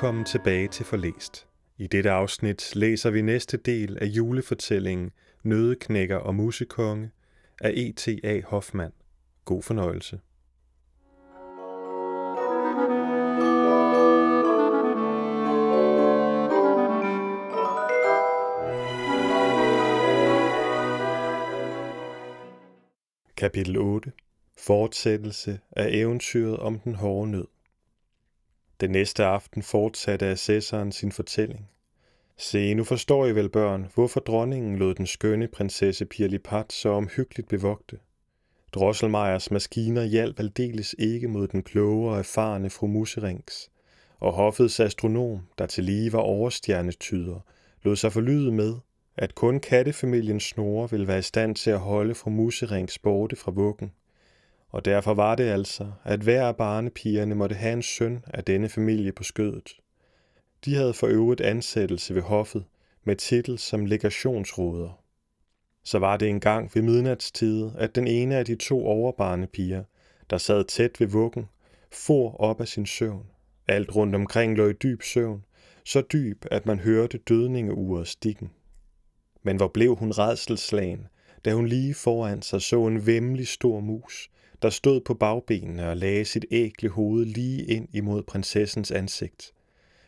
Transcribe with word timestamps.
Velkommen 0.00 0.24
tilbage 0.24 0.68
til 0.68 0.84
Forlæst. 0.84 1.46
I 1.78 1.86
dette 1.86 2.10
afsnit 2.10 2.76
læser 2.76 3.10
vi 3.10 3.22
næste 3.22 3.56
del 3.56 3.98
af 4.00 4.06
julefortællingen 4.06 5.10
Nødeknækker 5.42 6.16
og 6.16 6.34
Musekonge 6.34 7.10
af 7.60 7.72
E.T.A. 7.76 8.40
Hoffmann. 8.46 8.92
God 9.44 9.62
fornøjelse. 9.62 10.20
Kapitel 23.36 23.76
8 23.76 24.12
Fortsættelse 24.58 25.60
af 25.70 25.88
eventyret 25.92 26.56
om 26.56 26.78
den 26.78 26.94
hårde 26.94 27.30
nød 27.30 27.46
den 28.80 28.90
næste 28.90 29.24
aften 29.24 29.62
fortsatte 29.62 30.26
assessoren 30.26 30.92
sin 30.92 31.12
fortælling. 31.12 31.68
Se, 32.36 32.74
nu 32.74 32.84
forstår 32.84 33.26
I 33.26 33.34
vel, 33.34 33.48
børn, 33.48 33.86
hvorfor 33.94 34.20
dronningen 34.20 34.76
lod 34.76 34.94
den 34.94 35.06
skønne 35.06 35.48
prinsesse 35.48 36.04
Pirlipat 36.06 36.72
så 36.72 36.88
omhyggeligt 36.88 37.48
bevogte. 37.48 37.98
Drosselmejers 38.72 39.50
maskiner 39.50 40.04
hjalp 40.04 40.40
aldeles 40.40 40.94
ikke 40.98 41.28
mod 41.28 41.48
den 41.48 41.62
kloge 41.62 42.10
og 42.10 42.18
erfarne 42.18 42.70
fru 42.70 42.86
Muserings, 42.86 43.70
og 44.20 44.32
hoffets 44.32 44.80
astronom, 44.80 45.40
der 45.58 45.66
til 45.66 45.84
lige 45.84 46.12
var 46.12 46.18
overstjernetyder, 46.18 47.40
lod 47.82 47.96
sig 47.96 48.12
forlyde 48.12 48.52
med, 48.52 48.74
at 49.16 49.34
kun 49.34 49.60
kattefamilien 49.60 50.40
Snore 50.40 50.90
ville 50.90 51.06
være 51.06 51.18
i 51.18 51.22
stand 51.22 51.54
til 51.54 51.70
at 51.70 51.78
holde 51.78 52.14
fru 52.14 52.30
Muserings 52.30 52.98
borte 52.98 53.36
fra 53.36 53.50
vuggen. 53.50 53.92
Og 54.70 54.84
derfor 54.84 55.14
var 55.14 55.34
det 55.34 55.44
altså, 55.44 55.92
at 56.04 56.20
hver 56.20 56.46
af 56.46 56.56
barnepigerne 56.56 57.34
måtte 57.34 57.54
have 57.54 57.72
en 57.72 57.82
søn 57.82 58.24
af 58.26 58.44
denne 58.44 58.68
familie 58.68 59.12
på 59.12 59.22
skødet. 59.22 59.80
De 60.64 60.74
havde 60.74 60.94
for 60.94 61.06
øvrigt 61.06 61.40
ansættelse 61.40 62.14
ved 62.14 62.22
hoffet 62.22 62.64
med 63.04 63.16
titel 63.16 63.58
som 63.58 63.86
legationsråder. 63.86 65.02
Så 65.84 65.98
var 65.98 66.16
det 66.16 66.28
en 66.28 66.40
gang 66.40 66.70
ved 66.74 66.82
midnatstid, 66.82 67.70
at 67.78 67.94
den 67.94 68.06
ene 68.06 68.36
af 68.36 68.44
de 68.44 68.56
to 68.56 68.86
overbarnepiger, 68.86 69.84
der 70.30 70.38
sad 70.38 70.64
tæt 70.64 71.00
ved 71.00 71.06
vuggen, 71.06 71.48
for 71.92 72.40
op 72.40 72.60
af 72.60 72.68
sin 72.68 72.86
søvn. 72.86 73.26
Alt 73.68 73.96
rundt 73.96 74.14
omkring 74.14 74.56
lå 74.56 74.68
i 74.68 74.72
dyb 74.72 75.02
søvn, 75.02 75.44
så 75.84 76.00
dyb, 76.00 76.44
at 76.50 76.66
man 76.66 76.78
hørte 76.78 77.18
dødningeuret 77.18 78.08
stikken. 78.08 78.50
Men 79.42 79.56
hvor 79.56 79.68
blev 79.68 79.96
hun 79.96 80.10
redselslagen, 80.10 81.06
da 81.44 81.54
hun 81.54 81.66
lige 81.66 81.94
foran 81.94 82.42
sig 82.42 82.62
så 82.62 82.86
en 82.86 83.06
vemmelig 83.06 83.48
stor 83.48 83.80
mus, 83.80 84.30
der 84.62 84.70
stod 84.70 85.00
på 85.00 85.14
bagbenene 85.14 85.88
og 85.88 85.96
lagde 85.96 86.24
sit 86.24 86.44
ægle 86.50 86.88
hoved 86.88 87.24
lige 87.24 87.64
ind 87.64 87.88
imod 87.92 88.22
prinsessens 88.22 88.90
ansigt. 88.90 89.52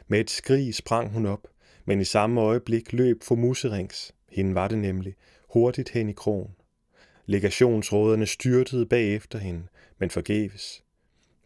Med 0.08 0.20
et 0.20 0.31
skrig 0.31 0.75
sprang 0.75 1.11
hun 1.12 1.27
op, 1.27 1.48
men 1.84 2.00
i 2.00 2.05
samme 2.05 2.41
øjeblik 2.41 2.92
løb 2.92 3.23
for 3.23 3.34
muserings, 3.34 4.12
hende 4.30 4.55
var 4.55 4.69
det 4.69 4.78
nemlig, 4.78 5.14
hurtigt 5.53 5.89
hen 5.89 6.08
i 6.08 6.12
krogen. 6.12 6.55
Legationsråderne 7.27 8.27
styrtede 8.27 8.86
bagefter 8.86 9.39
hende, 9.39 9.62
men 9.98 10.11
forgæves. 10.11 10.83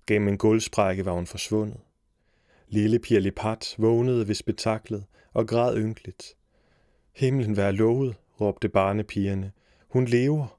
Gennem 0.07 0.29
en 0.29 0.39
gulvsprække 0.39 1.05
var 1.05 1.13
hun 1.13 1.27
forsvundet. 1.27 1.81
Lille 2.69 2.99
Pirlipat 2.99 3.75
vågnede 3.79 4.29
ved 4.29 4.35
spektaklet 4.35 5.05
og 5.33 5.49
græd 5.49 5.77
ynkeligt. 5.77 6.37
Himlen 7.13 7.57
vær 7.57 7.71
lovet, 7.71 8.17
råbte 8.41 8.69
barnepigerne. 8.69 9.53
Hun 9.89 10.05
lever. 10.05 10.56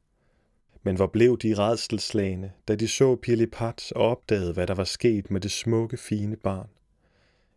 Men 0.88 0.96
hvor 0.96 1.08
blev 1.08 1.38
de 1.38 1.54
redselslagende, 1.54 2.52
da 2.68 2.76
de 2.76 2.88
så 2.88 3.16
Pirlipat 3.16 3.92
og 3.96 4.08
opdagede, 4.08 4.54
hvad 4.54 4.68
der 4.68 4.74
var 4.74 4.84
sket 4.84 5.32
med 5.32 5.42
det 5.42 5.52
smukke, 5.52 5.98
fine 5.98 6.36
barn. 6.36 6.70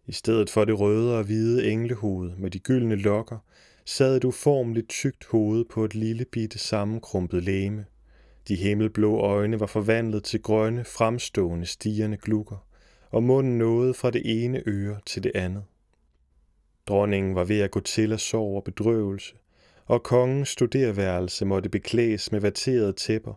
I 0.07 0.13
stedet 0.13 0.51
for 0.51 0.65
det 0.65 0.81
røde 0.81 1.19
og 1.19 1.25
hvide 1.25 1.71
englehoved 1.71 2.37
med 2.37 2.51
de 2.51 2.59
gyldne 2.59 2.95
lokker, 2.95 3.39
sad 3.85 4.17
et 4.17 4.25
uformeligt 4.25 4.89
tykt 4.89 5.25
hoved 5.25 5.65
på 5.65 5.85
et 5.85 5.95
lille 5.95 6.25
bitte 6.25 6.59
sammenkrumpet 6.59 7.43
læme. 7.43 7.85
De 8.49 8.57
himmelblå 8.57 9.19
øjne 9.19 9.61
var 9.61 9.67
forvandlet 9.67 10.25
til 10.25 10.43
grønne, 10.43 10.85
fremstående, 10.85 11.67
stigende 11.67 12.17
glukker, 12.17 12.67
og 13.11 13.23
munden 13.23 13.59
nåede 13.59 13.95
fra 13.95 14.11
det 14.11 14.45
ene 14.45 14.63
øre 14.67 15.01
til 15.07 15.23
det 15.23 15.33
andet. 15.35 15.65
Dronningen 16.87 17.35
var 17.35 17.45
ved 17.45 17.61
at 17.61 17.71
gå 17.71 17.81
til 17.81 18.13
af 18.13 18.21
sorg 18.21 18.57
og 18.57 18.65
bedrøvelse, 18.65 19.35
og 19.91 20.03
kongens 20.03 20.49
studerværelse 20.49 21.45
måtte 21.45 21.69
beklædes 21.69 22.33
med 22.33 22.41
vaterede 22.41 22.93
tæpper, 22.93 23.34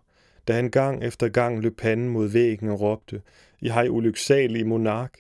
da 0.48 0.54
han 0.54 0.70
gang 0.70 1.04
efter 1.04 1.30
gang 1.30 1.62
løb 1.62 1.78
panden 1.78 2.10
mod 2.10 2.28
væggen 2.28 2.70
og 2.70 2.82
råbte, 2.82 3.22
I 3.62 3.68
har 3.68 3.90
ulyksalige 3.90 4.66
monark. 4.66 5.18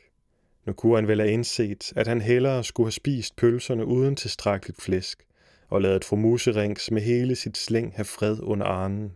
Nu 0.65 0.73
kunne 0.73 0.95
han 0.95 1.07
vel 1.07 1.19
have 1.19 1.31
indset, 1.31 1.93
at 1.95 2.07
han 2.07 2.21
hellere 2.21 2.63
skulle 2.63 2.87
have 2.87 2.91
spist 2.91 3.35
pølserne 3.35 3.85
uden 3.85 4.15
tilstrækkeligt 4.15 4.81
flæsk, 4.81 5.23
og 5.69 5.81
ladet 5.81 6.05
fru 6.05 6.15
Muserings 6.15 6.91
med 6.91 7.01
hele 7.01 7.35
sit 7.35 7.57
slæng 7.57 7.93
have 7.95 8.05
fred 8.05 8.37
under 8.41 8.65
arnen. 8.65 9.11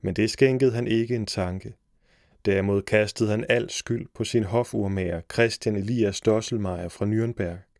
Men 0.00 0.14
det 0.14 0.30
skænkede 0.30 0.72
han 0.72 0.86
ikke 0.86 1.14
en 1.14 1.26
tanke. 1.26 1.74
Derimod 2.44 2.82
kastede 2.82 3.30
han 3.30 3.44
al 3.48 3.70
skyld 3.70 4.06
på 4.14 4.24
sin 4.24 4.44
hofurmager 4.44 5.20
Christian 5.32 5.76
Elias 5.76 6.20
Dosselmeier 6.20 6.88
fra 6.88 7.06
Nürnberg 7.06 7.72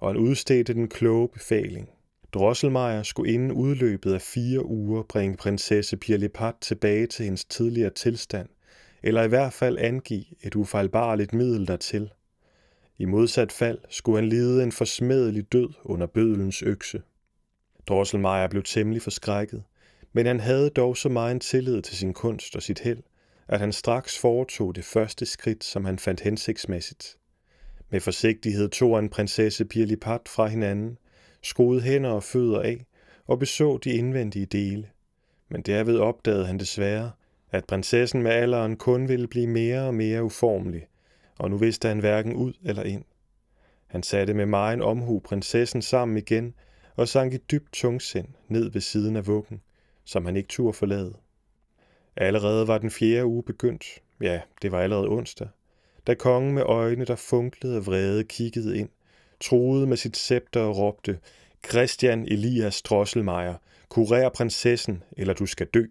og 0.00 0.08
han 0.08 0.16
udstedte 0.16 0.74
den 0.74 0.88
kloge 0.88 1.28
befaling. 1.28 1.88
Drosselmeier 2.34 3.02
skulle 3.02 3.32
inden 3.32 3.52
udløbet 3.52 4.14
af 4.14 4.22
fire 4.22 4.66
uger 4.66 5.02
bringe 5.02 5.36
prinsesse 5.36 5.96
Pirlipat 5.96 6.54
tilbage 6.60 7.06
til 7.06 7.24
hendes 7.24 7.44
tidligere 7.44 7.90
tilstand, 7.90 8.48
eller 9.02 9.22
i 9.22 9.28
hvert 9.28 9.52
fald 9.52 9.78
angive 9.78 10.24
et 10.42 10.54
ufejlbarligt 10.54 11.32
middel 11.32 11.66
dertil. 11.66 12.10
I 12.98 13.04
modsat 13.04 13.52
fald 13.52 13.78
skulle 13.90 14.18
han 14.18 14.28
lide 14.28 14.62
en 14.62 14.72
forsmedelig 14.72 15.52
død 15.52 15.68
under 15.84 16.06
bødelens 16.06 16.62
økse. 16.62 17.02
Drosselmeier 17.86 18.48
blev 18.48 18.62
temmelig 18.62 19.02
forskrækket, 19.02 19.62
men 20.12 20.26
han 20.26 20.40
havde 20.40 20.70
dog 20.70 20.96
så 20.96 21.08
meget 21.08 21.42
tillid 21.42 21.82
til 21.82 21.96
sin 21.96 22.12
kunst 22.12 22.56
og 22.56 22.62
sit 22.62 22.78
held, 22.78 23.02
at 23.48 23.60
han 23.60 23.72
straks 23.72 24.18
foretog 24.18 24.74
det 24.74 24.84
første 24.84 25.26
skridt, 25.26 25.64
som 25.64 25.84
han 25.84 25.98
fandt 25.98 26.20
hensigtsmæssigt. 26.20 27.16
Med 27.90 28.00
forsigtighed 28.00 28.68
tog 28.68 28.96
han 28.96 29.08
prinsesse 29.08 29.64
Pirlipat 29.64 30.20
fra 30.28 30.46
hinanden, 30.46 30.98
skruede 31.44 31.82
hænder 31.82 32.10
og 32.10 32.22
fødder 32.22 32.60
af 32.60 32.86
og 33.26 33.38
beså 33.38 33.78
de 33.78 33.90
indvendige 33.90 34.46
dele. 34.46 34.88
Men 35.48 35.62
derved 35.62 35.98
opdagede 35.98 36.46
han 36.46 36.58
desværre, 36.58 37.10
at 37.50 37.64
prinsessen 37.64 38.22
med 38.22 38.30
alderen 38.30 38.76
kun 38.76 39.08
ville 39.08 39.28
blive 39.28 39.46
mere 39.46 39.82
og 39.82 39.94
mere 39.94 40.24
uformelig, 40.24 40.86
og 41.38 41.50
nu 41.50 41.56
vidste 41.56 41.88
han 41.88 41.98
hverken 41.98 42.34
ud 42.34 42.52
eller 42.64 42.82
ind. 42.82 43.04
Han 43.86 44.02
satte 44.02 44.34
med 44.34 44.46
meget 44.46 44.82
omhu 44.82 45.18
prinsessen 45.18 45.82
sammen 45.82 46.16
igen 46.16 46.54
og 46.96 47.08
sank 47.08 47.34
i 47.34 47.36
dybt 47.36 47.72
tungsind 47.72 48.28
ned 48.48 48.70
ved 48.70 48.80
siden 48.80 49.16
af 49.16 49.26
vuggen, 49.26 49.60
som 50.04 50.24
han 50.24 50.36
ikke 50.36 50.48
turde 50.48 50.72
forlade. 50.72 51.14
Allerede 52.16 52.68
var 52.68 52.78
den 52.78 52.90
fjerde 52.90 53.26
uge 53.26 53.42
begyndt, 53.42 53.84
ja, 54.20 54.40
det 54.62 54.72
var 54.72 54.80
allerede 54.80 55.08
onsdag, 55.08 55.48
da 56.06 56.14
kongen 56.14 56.54
med 56.54 56.62
øjne, 56.62 57.04
der 57.04 57.16
funklede 57.16 57.76
af 57.76 57.86
vrede, 57.86 58.24
kiggede 58.24 58.78
ind, 58.78 58.88
troede 59.40 59.86
med 59.86 59.96
sit 59.96 60.16
scepter 60.16 60.60
og 60.60 60.78
råbte, 60.78 61.18
Christian 61.68 62.26
Elias 62.26 62.82
Drosselmeier, 62.82 63.54
kurér 63.94 64.28
prinsessen, 64.28 65.02
eller 65.16 65.34
du 65.34 65.46
skal 65.46 65.66
dø. 65.66 65.84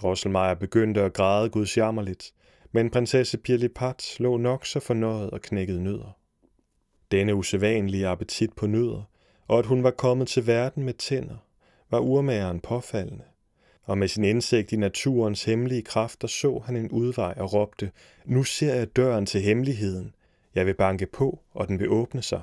Drosselmeier 0.00 0.54
begyndte 0.54 1.02
at 1.02 1.12
græde 1.12 1.50
gudsjammerligt, 1.50 2.32
men 2.72 2.90
prinsesse 2.90 3.38
Pirlipat 3.38 4.16
lå 4.18 4.36
nok 4.36 4.66
så 4.66 4.80
fornøjet 4.80 5.30
og 5.30 5.40
knækkede 5.40 5.84
nødder. 5.84 6.16
Denne 7.10 7.34
usædvanlige 7.34 8.06
appetit 8.06 8.52
på 8.52 8.66
nødder, 8.66 9.02
og 9.48 9.58
at 9.58 9.66
hun 9.66 9.82
var 9.82 9.90
kommet 9.90 10.28
til 10.28 10.46
verden 10.46 10.84
med 10.84 10.94
tænder, 10.94 11.36
var 11.90 11.98
urmageren 11.98 12.60
påfaldende 12.60 13.24
og 13.84 13.98
med 13.98 14.08
sin 14.08 14.24
indsigt 14.24 14.72
i 14.72 14.76
naturens 14.76 15.44
hemmelige 15.44 15.82
kræfter 15.82 16.28
så 16.28 16.62
han 16.64 16.76
en 16.76 16.90
udvej 16.90 17.34
og 17.36 17.52
råbte, 17.52 17.90
nu 18.24 18.42
ser 18.44 18.74
jeg 18.74 18.96
døren 18.96 19.26
til 19.26 19.40
hemmeligheden. 19.40 20.14
Jeg 20.54 20.66
vil 20.66 20.74
banke 20.74 21.06
på, 21.06 21.40
og 21.52 21.68
den 21.68 21.80
vil 21.80 21.88
åbne 21.88 22.22
sig. 22.22 22.40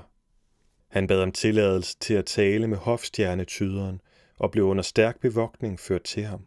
Han 0.90 1.08
bad 1.08 1.22
om 1.22 1.32
tilladelse 1.32 1.98
til 2.00 2.14
at 2.14 2.26
tale 2.26 2.68
med 2.68 2.78
hofstjernetyderen 2.78 4.02
og 4.40 4.52
blev 4.52 4.64
under 4.64 4.84
stærk 4.84 5.20
bevogtning 5.20 5.80
ført 5.80 6.04
til 6.04 6.24
ham. 6.24 6.46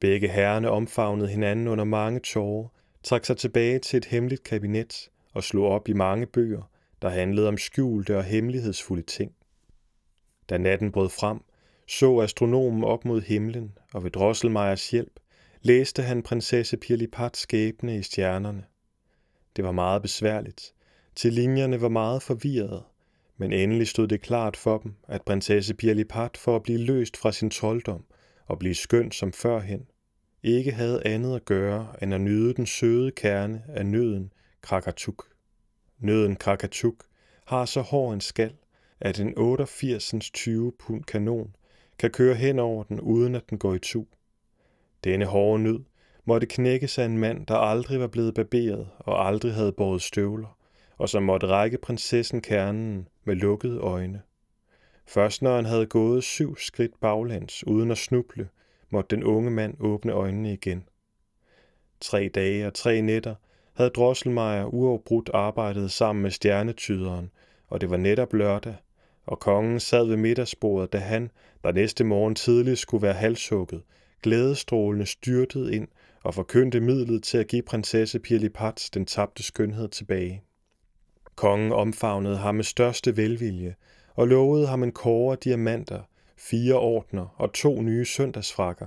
Begge 0.00 0.28
herrene 0.28 0.70
omfavnede 0.70 1.28
hinanden 1.28 1.68
under 1.68 1.84
mange 1.84 2.20
tårer, 2.20 2.68
trak 3.02 3.24
sig 3.24 3.36
tilbage 3.36 3.78
til 3.78 3.96
et 3.96 4.04
hemmeligt 4.04 4.42
kabinet 4.42 5.10
og 5.32 5.44
slog 5.44 5.68
op 5.68 5.88
i 5.88 5.92
mange 5.92 6.26
bøger, 6.26 6.70
der 7.02 7.08
handlede 7.08 7.48
om 7.48 7.58
skjulte 7.58 8.16
og 8.16 8.24
hemmelighedsfulde 8.24 9.02
ting. 9.02 9.32
Da 10.48 10.58
natten 10.58 10.92
brød 10.92 11.08
frem, 11.08 11.40
så 11.88 12.20
astronomen 12.20 12.84
op 12.84 13.04
mod 13.04 13.20
himlen, 13.20 13.78
og 13.94 14.04
ved 14.04 14.10
Drosselmeiers 14.10 14.90
hjælp 14.90 15.20
læste 15.62 16.02
han 16.02 16.22
prinsesse 16.22 16.76
Pirlipats 16.76 17.40
skæbne 17.40 17.98
i 17.98 18.02
stjernerne. 18.02 18.64
Det 19.56 19.64
var 19.64 19.72
meget 19.72 20.02
besværligt, 20.02 20.74
til 21.16 21.32
linjerne 21.32 21.80
var 21.80 21.88
meget 21.88 22.22
forvirrede, 22.22 22.82
men 23.36 23.52
endelig 23.52 23.88
stod 23.88 24.08
det 24.08 24.20
klart 24.20 24.56
for 24.56 24.78
dem, 24.78 24.94
at 25.08 25.22
prinsesse 25.22 25.74
Pirlipat 25.74 26.36
for 26.36 26.56
at 26.56 26.62
blive 26.62 26.78
løst 26.78 27.16
fra 27.16 27.32
sin 27.32 27.50
trolddom 27.50 28.04
og 28.46 28.58
blive 28.58 28.74
skøn 28.74 29.12
som 29.12 29.32
førhen, 29.32 29.86
ikke 30.42 30.72
havde 30.72 31.06
andet 31.06 31.36
at 31.36 31.44
gøre 31.44 31.88
end 32.02 32.14
at 32.14 32.20
nyde 32.20 32.54
den 32.54 32.66
søde 32.66 33.10
kerne 33.10 33.62
af 33.68 33.86
nøden 33.86 34.32
Krakatuk. 34.62 35.24
Nøden 35.98 36.36
Krakatuk 36.36 37.04
har 37.46 37.64
så 37.64 37.80
hård 37.80 38.14
en 38.14 38.20
skal, 38.20 38.52
at 39.00 39.20
en 39.20 39.34
88 39.36 40.14
20 40.34 40.72
pund 40.78 41.04
kanon 41.04 41.56
kan 41.98 42.10
køre 42.10 42.34
hen 42.34 42.58
over 42.58 42.82
den, 42.84 43.00
uden 43.00 43.34
at 43.34 43.50
den 43.50 43.58
går 43.58 43.74
i 43.74 43.78
tu. 43.78 44.04
Denne 45.04 45.24
hårde 45.24 45.62
nød 45.62 45.80
måtte 46.24 46.46
knækkes 46.46 46.98
af 46.98 47.04
en 47.04 47.18
mand, 47.18 47.46
der 47.46 47.54
aldrig 47.54 48.00
var 48.00 48.06
blevet 48.06 48.34
barberet 48.34 48.88
og 48.98 49.26
aldrig 49.26 49.54
havde 49.54 49.72
båret 49.72 50.02
støvler, 50.02 50.58
og 50.98 51.08
som 51.08 51.22
måtte 51.22 51.46
række 51.46 51.78
prinsessen 51.78 52.40
kernen 52.40 53.08
med 53.24 53.34
lukkede 53.34 53.78
øjne. 53.78 54.22
Først 55.06 55.42
når 55.42 55.56
han 55.56 55.64
havde 55.64 55.86
gået 55.86 56.24
syv 56.24 56.56
skridt 56.56 57.00
baglæns 57.00 57.66
uden 57.66 57.90
at 57.90 57.98
snuble, 57.98 58.48
måtte 58.90 59.16
den 59.16 59.24
unge 59.24 59.50
mand 59.50 59.76
åbne 59.80 60.12
øjnene 60.12 60.52
igen. 60.52 60.88
Tre 62.00 62.30
dage 62.34 62.66
og 62.66 62.74
tre 62.74 63.00
nætter 63.00 63.34
havde 63.74 63.90
Drosselmeier 63.90 64.64
uafbrudt 64.64 65.30
arbejdet 65.34 65.90
sammen 65.90 66.22
med 66.22 66.30
stjernetyderen, 66.30 67.30
og 67.68 67.80
det 67.80 67.90
var 67.90 67.96
netop 67.96 68.32
lørdag, 68.32 68.76
og 69.26 69.40
kongen 69.40 69.80
sad 69.80 70.06
ved 70.06 70.16
middagsbordet, 70.16 70.92
da 70.92 70.98
han, 70.98 71.30
der 71.64 71.72
næste 71.72 72.04
morgen 72.04 72.34
tidligt 72.34 72.78
skulle 72.78 73.02
være 73.02 73.14
halshugget, 73.14 73.82
glædestrålende 74.22 75.06
styrtede 75.06 75.74
ind 75.74 75.88
og 76.22 76.34
forkyndte 76.34 76.80
midlet 76.80 77.22
til 77.22 77.38
at 77.38 77.48
give 77.48 77.62
prinsesse 77.62 78.18
Pirlipats 78.18 78.90
den 78.90 79.06
tabte 79.06 79.42
skønhed 79.42 79.88
tilbage. 79.88 80.42
Kongen 81.36 81.72
omfavnede 81.72 82.36
ham 82.36 82.54
med 82.54 82.64
største 82.64 83.16
velvilje 83.16 83.74
og 84.14 84.28
lovede 84.28 84.66
ham 84.66 84.82
en 84.82 84.92
kåre 84.92 85.32
af 85.32 85.38
diamanter, 85.38 86.00
fire 86.36 86.74
ordner 86.74 87.34
og 87.36 87.52
to 87.52 87.82
nye 87.82 88.04
søndagsfrakker. 88.04 88.86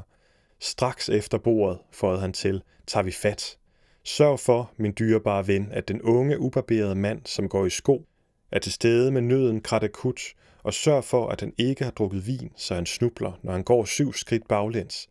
Straks 0.60 1.10
efter 1.10 1.38
bordet, 1.38 1.80
føjede 1.92 2.22
han 2.22 2.34
til, 2.34 2.62
tager 2.88 3.04
vi 3.04 3.12
fat. 3.12 3.58
Sørg 4.04 4.40
for, 4.40 4.72
min 4.78 4.94
dyrebare 5.00 5.48
ven, 5.48 5.70
at 5.72 5.88
den 5.88 6.02
unge, 6.02 6.40
ubarberede 6.40 6.96
mand, 6.96 7.22
som 7.26 7.50
går 7.50 7.66
i 7.66 7.70
sko, 7.70 8.06
er 8.52 8.60
til 8.60 8.72
stede 8.72 9.12
med 9.12 9.22
nøden 9.22 9.62
kratakut, 9.62 10.22
og 10.64 10.74
sørg 10.74 11.04
for, 11.04 11.30
at 11.30 11.42
han 11.42 11.54
ikke 11.58 11.84
har 11.84 11.92
drukket 11.92 12.28
vin, 12.28 12.52
så 12.56 12.76
han 12.76 12.86
snubler, 12.86 13.40
når 13.44 13.52
han 13.52 13.64
går 13.64 13.86
syv 13.86 14.14
skridt 14.14 14.48
baglæns. 14.48 15.10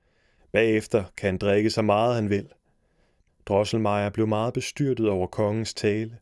Bagefter 0.52 1.04
kan 1.16 1.26
han 1.26 1.38
drikke 1.38 1.70
så 1.70 1.82
meget 1.82 2.14
han 2.14 2.30
vil. 2.30 2.48
Drosselmeier 3.46 4.10
blev 4.10 4.26
meget 4.26 4.54
bestyrtet 4.54 5.08
over 5.08 5.26
kongens 5.26 5.74
tale, 5.74 6.18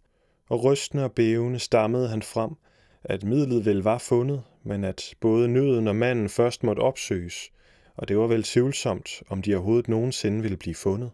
og 0.49 0.65
rystende 0.65 1.05
og 1.05 1.13
bævende 1.13 1.59
stammede 1.59 2.09
han 2.09 2.23
frem, 2.23 2.51
at 3.05 3.25
midlet 3.25 3.65
vel 3.65 3.83
var 3.83 3.99
fundet, 3.99 4.43
men 4.63 4.85
at 4.85 5.15
både 5.21 5.49
nøden 5.49 5.89
og 5.89 5.97
manden 5.97 6.29
først 6.29 6.63
måtte 6.63 6.81
opsøges, 6.81 7.51
og 7.97 8.09
det 8.09 8.19
var 8.19 8.27
vel 8.27 8.43
tvivlsomt, 8.43 9.23
om 9.29 9.43
de 9.43 9.55
overhovedet 9.55 9.89
nogensinde 9.89 10.43
ville 10.43 10.57
blive 10.57 10.75
fundet. 10.75 11.11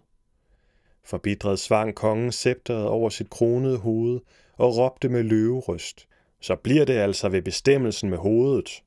Forbitret 1.04 1.58
svang 1.58 1.94
kongen 1.94 2.32
scepteret 2.32 2.86
over 2.86 3.08
sit 3.08 3.30
kronede 3.30 3.78
hoved 3.78 4.20
og 4.56 4.76
råbte 4.76 5.08
med 5.08 5.22
løverøst. 5.22 6.06
Så 6.40 6.56
bliver 6.56 6.84
det 6.84 6.94
altså 6.94 7.28
ved 7.28 7.42
bestemmelsen 7.42 8.10
med 8.10 8.18
hovedet. 8.18 8.82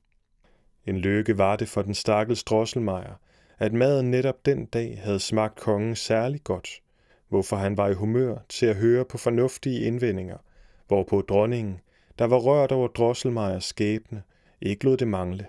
En 0.86 0.98
lykke 0.98 1.38
var 1.38 1.56
det 1.56 1.68
for 1.68 1.82
den 1.82 1.94
stakkels 1.94 2.44
drosselmejer, 2.44 3.14
at 3.58 3.72
maden 3.72 4.10
netop 4.10 4.46
den 4.46 4.66
dag 4.66 5.00
havde 5.04 5.20
smagt 5.20 5.56
kongen 5.56 5.96
særlig 5.96 6.40
godt, 6.44 6.68
hvorfor 7.28 7.56
han 7.56 7.76
var 7.76 7.88
i 7.88 7.94
humør 7.94 8.36
til 8.48 8.66
at 8.66 8.76
høre 8.76 9.04
på 9.04 9.18
fornuftige 9.18 9.80
indvendinger, 9.80 10.36
hvorpå 10.88 11.20
dronningen, 11.20 11.80
der 12.18 12.24
var 12.24 12.38
rørt 12.38 12.72
over 12.72 12.88
Drosselmeiers 12.88 13.64
skæbne, 13.64 14.22
ikke 14.60 14.84
lod 14.84 14.96
det 14.96 15.08
mangle. 15.08 15.46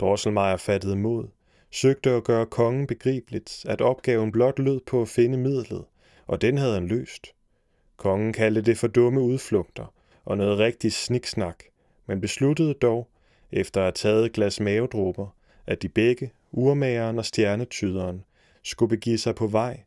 Drosselmeier 0.00 0.56
fattede 0.56 0.96
mod, 0.96 1.28
søgte 1.70 2.10
at 2.10 2.24
gøre 2.24 2.46
kongen 2.46 2.86
begribeligt, 2.86 3.64
at 3.68 3.80
opgaven 3.80 4.32
blot 4.32 4.58
lød 4.58 4.80
på 4.86 5.02
at 5.02 5.08
finde 5.08 5.38
midlet, 5.38 5.84
og 6.26 6.40
den 6.40 6.58
havde 6.58 6.74
han 6.74 6.88
løst. 6.88 7.34
Kongen 7.96 8.32
kaldte 8.32 8.62
det 8.62 8.78
for 8.78 8.86
dumme 8.86 9.20
udflugter 9.20 9.94
og 10.24 10.36
noget 10.36 10.58
rigtig 10.58 10.92
sniksnak, 10.92 11.64
men 12.06 12.20
besluttede 12.20 12.74
dog, 12.74 13.08
efter 13.52 13.80
at 13.80 13.84
have 13.84 13.92
taget 13.92 14.26
et 14.26 14.32
glas 14.32 14.60
mavedråber, 14.60 15.26
at 15.66 15.82
de 15.82 15.88
begge, 15.88 16.30
urmageren 16.52 17.18
og 17.18 17.24
stjernetyderen, 17.24 18.24
skulle 18.62 18.88
begive 18.88 19.18
sig 19.18 19.34
på 19.34 19.46
vej 19.46 19.82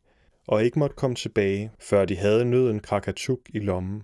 og 0.46 0.64
ikke 0.64 0.78
måtte 0.78 0.96
komme 0.96 1.16
tilbage, 1.16 1.72
før 1.78 2.04
de 2.04 2.16
havde 2.16 2.44
nøden 2.44 2.80
krakatuk 2.80 3.40
i 3.48 3.58
lommen. 3.58 4.02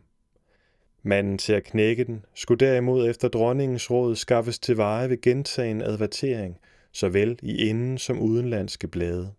Manden 1.03 1.39
til 1.39 1.53
at 1.53 1.65
knække 1.65 2.05
den 2.05 2.25
skulle 2.35 2.67
derimod 2.67 3.11
efter 3.11 3.29
dronningens 3.29 3.91
råd 3.91 4.17
skaffes 4.17 4.59
til 4.59 4.77
veje 4.77 5.11
ved 5.11 5.21
gentagen 5.21 5.83
advertering, 5.83 6.59
såvel 6.93 7.39
i 7.43 7.57
inden 7.57 7.99
som 7.99 8.21
udenlandske 8.21 8.89
blade. 8.89 9.33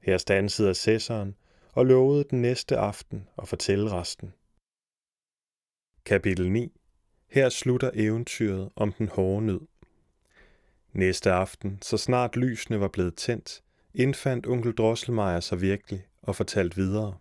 Her 0.00 0.18
stansede 0.18 0.70
assessoren 0.70 1.34
og 1.72 1.86
lovede 1.86 2.24
den 2.30 2.42
næste 2.42 2.76
aften 2.76 3.28
at 3.42 3.48
fortælle 3.48 3.90
resten. 3.90 4.32
Kapitel 6.04 6.50
9 6.50 6.80
Her 7.28 7.48
slutter 7.48 7.90
eventyret 7.94 8.68
om 8.76 8.92
den 8.92 9.08
hårde 9.08 9.46
nød. 9.46 9.60
Næste 10.92 11.32
aften, 11.32 11.78
så 11.82 11.96
snart 11.96 12.36
lysene 12.36 12.80
var 12.80 12.88
blevet 12.88 13.16
tændt, 13.16 13.62
indfandt 13.94 14.46
onkel 14.46 14.72
Drosselmeier 14.72 15.40
sig 15.40 15.60
virkelig 15.60 16.06
og 16.22 16.36
fortalte 16.36 16.76
videre. 16.76 17.14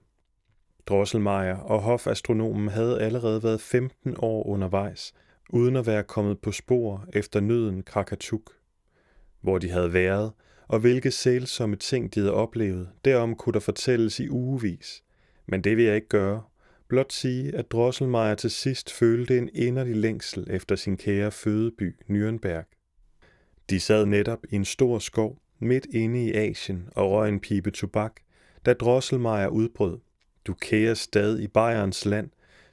Drosselmeier 0.86 1.58
og 1.58 1.82
hofastronomen 1.82 2.68
havde 2.68 3.02
allerede 3.02 3.44
været 3.44 3.62
15 3.62 4.16
år 4.18 4.48
undervejs, 4.48 5.14
uden 5.50 5.76
at 5.76 5.88
være 5.88 6.04
kommet 6.04 6.40
på 6.40 6.52
spor 6.52 7.06
efter 7.14 7.40
nøden 7.40 7.84
Krakatuk. 7.84 8.52
Hvor 9.42 9.58
de 9.58 9.70
havde 9.70 9.94
været, 9.94 10.32
og 10.68 10.80
hvilke 10.80 11.12
sælsomme 11.12 11.76
ting 11.76 12.16
de 12.16 12.20
havde 12.20 12.34
oplevet, 12.34 12.90
derom 13.06 13.36
kunne 13.36 13.54
der 13.54 13.60
fortælles 13.60 14.20
i 14.20 14.30
ugevis. 14.30 15.04
Men 15.48 15.64
det 15.64 15.78
vil 15.78 15.86
jeg 15.86 15.96
ikke 15.96 16.08
gøre. 16.08 16.44
Blot 16.88 17.14
sige, 17.14 17.56
at 17.56 17.72
Drosselmeier 17.72 18.36
til 18.36 18.52
sidst 18.52 18.94
følte 18.94 19.38
en 19.38 19.50
inderlig 19.54 19.96
længsel 19.96 20.48
efter 20.50 20.76
sin 20.76 20.98
kære 20.98 21.32
fødeby, 21.32 21.96
Nürnberg. 22.10 22.64
De 23.70 23.80
sad 23.80 24.06
netop 24.06 24.40
i 24.50 24.56
en 24.56 24.66
stor 24.66 25.00
skov 25.00 25.42
midt 25.62 25.86
inde 25.86 26.26
i 26.26 26.34
Asien 26.34 26.90
og 26.96 27.12
røg 27.12 27.30
en 27.30 27.40
pibe 27.40 27.72
tobak, 27.72 28.14
da 28.66 28.74
Drosselmeier 28.74 29.48
udbrød. 29.48 30.00
Du 30.46 30.54
kære 30.54 30.96
stad 30.96 31.40
i 31.40 31.48
Bayerns 31.48 32.06
land, 32.06 32.30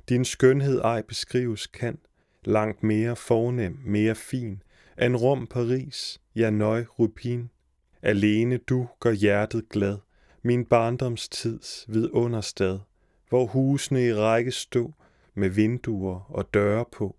din 0.09 0.25
skønhed 0.25 0.81
ej 0.81 1.03
beskrives 1.03 1.67
kan, 1.67 1.99
langt 2.45 2.83
mere 2.83 3.17
fornem, 3.17 3.79
mere 3.85 4.15
fin, 4.15 4.63
end 5.03 5.17
Rom, 5.17 5.47
Paris, 5.47 6.21
ja 6.37 6.51
nøj, 6.51 6.85
Rupin. 6.99 7.51
Alene 8.03 8.57
du 8.57 8.89
gør 9.01 9.13
hjertet 9.13 9.69
glad, 9.69 9.99
min 10.43 10.65
barndomstids 10.65 11.85
vidunderstad, 11.89 12.79
hvor 13.29 13.47
husene 13.47 14.07
i 14.07 14.15
række 14.15 14.51
stå 14.51 14.93
med 15.35 15.49
vinduer 15.49 16.21
og 16.29 16.55
døre 16.55 16.85
på. 16.93 17.18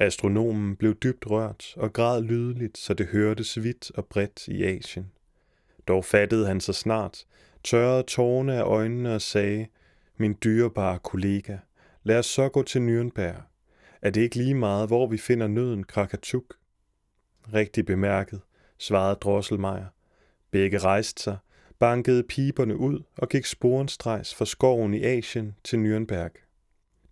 Astronomen 0.00 0.76
blev 0.76 0.94
dybt 0.94 1.30
rørt 1.30 1.74
og 1.76 1.92
græd 1.92 2.22
lydeligt, 2.22 2.78
så 2.78 2.94
det 2.94 3.06
hørtes 3.06 3.62
vidt 3.62 3.90
og 3.94 4.06
bredt 4.06 4.48
i 4.48 4.64
Asien. 4.64 5.12
Dog 5.88 6.04
fattede 6.04 6.46
han 6.46 6.60
sig 6.60 6.74
snart, 6.74 7.24
tørrede 7.64 8.02
tårne 8.02 8.54
af 8.54 8.62
øjnene 8.62 9.14
og 9.14 9.22
sagde, 9.22 9.66
min 10.16 10.36
dyrebare 10.44 10.98
kollega, 10.98 11.56
lad 12.02 12.18
os 12.18 12.26
så 12.26 12.48
gå 12.48 12.62
til 12.62 12.78
Nürnberg. 12.78 13.42
Er 14.02 14.10
det 14.10 14.20
ikke 14.20 14.36
lige 14.36 14.54
meget, 14.54 14.88
hvor 14.88 15.06
vi 15.06 15.18
finder 15.18 15.46
nøden 15.46 15.84
Krakatuk? 15.84 16.54
Rigtig 17.54 17.86
bemærket, 17.86 18.40
svarede 18.78 19.14
Drosselmeier. 19.14 19.86
Begge 20.50 20.78
rejste 20.78 21.22
sig, 21.22 21.36
bankede 21.78 22.22
piberne 22.22 22.76
ud 22.76 23.02
og 23.16 23.28
gik 23.28 23.46
sporenstrejs 23.46 24.34
fra 24.34 24.44
skoven 24.44 24.94
i 24.94 25.04
Asien 25.04 25.54
til 25.64 25.76
Nürnberg. 25.76 26.49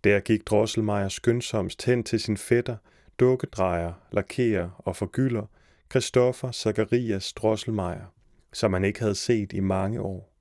Der 0.03 0.19
gik 0.19 0.47
Drosselmeier 0.47 1.09
skyndsomst 1.09 1.85
hen 1.85 2.03
til 2.03 2.19
sin 2.19 2.37
fætter, 2.37 2.77
dukkedrejer, 3.19 3.93
lakerer 4.11 4.69
og 4.77 4.95
forgylder, 4.95 5.45
Christoffer 5.91 6.51
Zacharias 6.51 7.33
Drosselmeier, 7.33 8.13
som 8.53 8.73
han 8.73 8.83
ikke 8.83 8.99
havde 8.99 9.15
set 9.15 9.53
i 9.53 9.59
mange 9.59 10.01
år. 10.01 10.33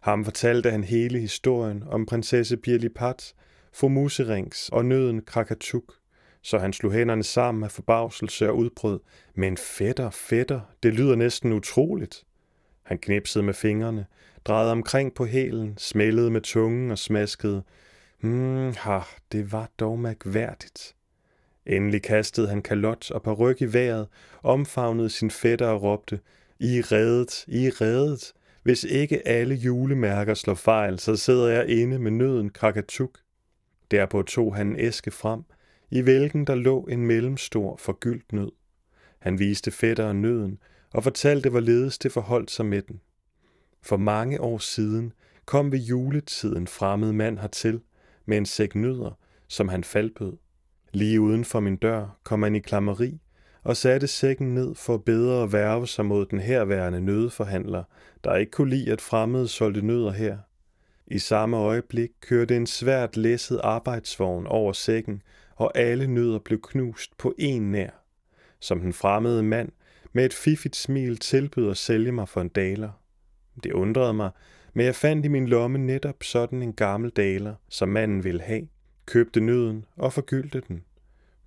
Ham 0.00 0.24
fortalte 0.24 0.70
han 0.70 0.84
hele 0.84 1.18
historien 1.18 1.84
om 1.86 2.06
prinsesse 2.06 2.56
Pirlipat, 2.56 3.34
fru 3.72 3.88
Muserings 3.88 4.68
og 4.68 4.84
nøden 4.84 5.22
Krakatuk, 5.22 5.92
så 6.42 6.58
han 6.58 6.72
slog 6.72 6.92
hænderne 6.92 7.22
sammen 7.22 7.64
af 7.64 7.70
forbavselse 7.70 8.48
og 8.48 8.56
udbrød, 8.56 9.00
men 9.34 9.56
fætter, 9.56 10.10
fætter, 10.10 10.60
det 10.82 10.94
lyder 10.94 11.14
næsten 11.14 11.52
utroligt. 11.52 12.24
Han 12.82 12.98
knipsede 12.98 13.44
med 13.44 13.54
fingrene, 13.54 14.06
drejede 14.44 14.72
omkring 14.72 15.14
på 15.14 15.26
hælen, 15.26 15.78
smældede 15.78 16.30
med 16.30 16.40
tungen 16.40 16.90
og 16.90 16.98
smaskede, 16.98 17.62
Hmm, 18.24 18.74
ha, 18.76 19.00
det 19.32 19.52
var 19.52 19.70
dog 19.78 19.98
mærkværdigt. 19.98 20.96
Endelig 21.66 22.02
kastede 22.02 22.48
han 22.48 22.62
kalot 22.62 23.10
og 23.10 23.22
peruk 23.22 23.62
i 23.62 23.64
vejret, 23.64 24.08
omfavnede 24.42 25.10
sin 25.10 25.30
fætter 25.30 25.66
og 25.66 25.82
råbte, 25.82 26.20
I 26.58 26.78
er 26.78 26.92
reddet, 26.92 27.44
I 27.48 27.66
er 27.66 27.80
reddet. 27.80 28.32
Hvis 28.62 28.84
ikke 28.84 29.28
alle 29.28 29.54
julemærker 29.54 30.34
slår 30.34 30.54
fejl, 30.54 30.98
så 30.98 31.16
sidder 31.16 31.48
jeg 31.48 31.68
inde 31.68 31.98
med 31.98 32.10
nøden 32.10 32.50
krakatuk. 32.50 33.18
Derpå 33.90 34.22
tog 34.22 34.56
han 34.56 34.66
en 34.66 34.76
æske 34.78 35.10
frem, 35.10 35.42
i 35.90 36.00
hvilken 36.00 36.46
der 36.46 36.54
lå 36.54 36.84
en 36.84 37.06
mellemstor 37.06 37.76
forgyldt 37.76 38.32
nød. 38.32 38.52
Han 39.18 39.38
viste 39.38 39.70
fætteren 39.70 40.22
nøden 40.22 40.58
og 40.92 41.02
fortalte, 41.02 41.50
hvorledes 41.50 41.98
det 41.98 42.12
forholdt 42.12 42.50
sig 42.50 42.66
med 42.66 42.82
den. 42.82 43.00
For 43.82 43.96
mange 43.96 44.40
år 44.40 44.58
siden 44.58 45.12
kom 45.44 45.72
ved 45.72 45.78
juletiden 45.78 46.66
fremmed 46.66 47.12
mand 47.12 47.38
hertil– 47.38 47.80
med 48.26 48.36
en 48.36 48.46
sæk 48.46 48.74
nødder, 48.74 49.18
som 49.48 49.68
han 49.68 49.84
faldbød. 49.84 50.32
Lige 50.92 51.20
uden 51.20 51.44
for 51.44 51.60
min 51.60 51.76
dør 51.76 52.18
kom 52.24 52.42
han 52.42 52.54
i 52.54 52.60
klammeri 52.60 53.20
og 53.62 53.76
satte 53.76 54.06
sækken 54.06 54.54
ned 54.54 54.74
for 54.74 54.96
bedre 54.96 55.42
at 55.42 55.52
værve 55.52 55.86
sig 55.86 56.06
mod 56.06 56.26
den 56.26 56.40
herværende 56.40 57.00
nødeforhandler, 57.00 57.84
der 58.24 58.36
ikke 58.36 58.52
kunne 58.52 58.70
lide, 58.70 58.92
at 58.92 59.00
fremmede 59.00 59.48
solgte 59.48 59.86
nødder 59.86 60.10
her. 60.10 60.38
I 61.06 61.18
samme 61.18 61.56
øjeblik 61.56 62.10
kørte 62.20 62.56
en 62.56 62.66
svært 62.66 63.16
læsset 63.16 63.60
arbejdsvogn 63.64 64.46
over 64.46 64.72
sækken, 64.72 65.22
og 65.56 65.78
alle 65.78 66.06
nødder 66.06 66.38
blev 66.38 66.60
knust 66.60 67.18
på 67.18 67.34
en 67.38 67.72
nær, 67.72 67.90
som 68.60 68.80
den 68.80 68.92
fremmede 68.92 69.42
mand 69.42 69.72
med 70.12 70.24
et 70.24 70.34
fiffigt 70.34 70.76
smil 70.76 71.16
tilbød 71.16 71.70
at 71.70 71.76
sælge 71.76 72.12
mig 72.12 72.28
for 72.28 72.40
en 72.40 72.48
daler. 72.48 72.90
Det 73.64 73.72
undrede 73.72 74.14
mig, 74.14 74.30
men 74.74 74.86
jeg 74.86 74.94
fandt 74.94 75.26
i 75.26 75.28
min 75.28 75.48
lomme 75.48 75.78
netop 75.78 76.22
sådan 76.22 76.62
en 76.62 76.72
gammel 76.72 77.10
daler, 77.10 77.54
som 77.68 77.88
manden 77.88 78.24
ville 78.24 78.40
have, 78.40 78.68
købte 79.06 79.40
nøden 79.40 79.84
og 79.96 80.12
forgyldte 80.12 80.62
den. 80.68 80.84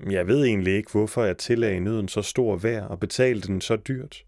Jeg 0.10 0.28
ved 0.28 0.44
egentlig 0.46 0.74
ikke, 0.76 0.92
hvorfor 0.92 1.24
jeg 1.24 1.38
tillagde 1.38 1.80
nøden 1.80 2.08
så 2.08 2.22
stor 2.22 2.56
værd 2.56 2.88
og 2.88 3.00
betalte 3.00 3.48
den 3.48 3.62
så 3.62 3.76
dyrt. 3.76 4.26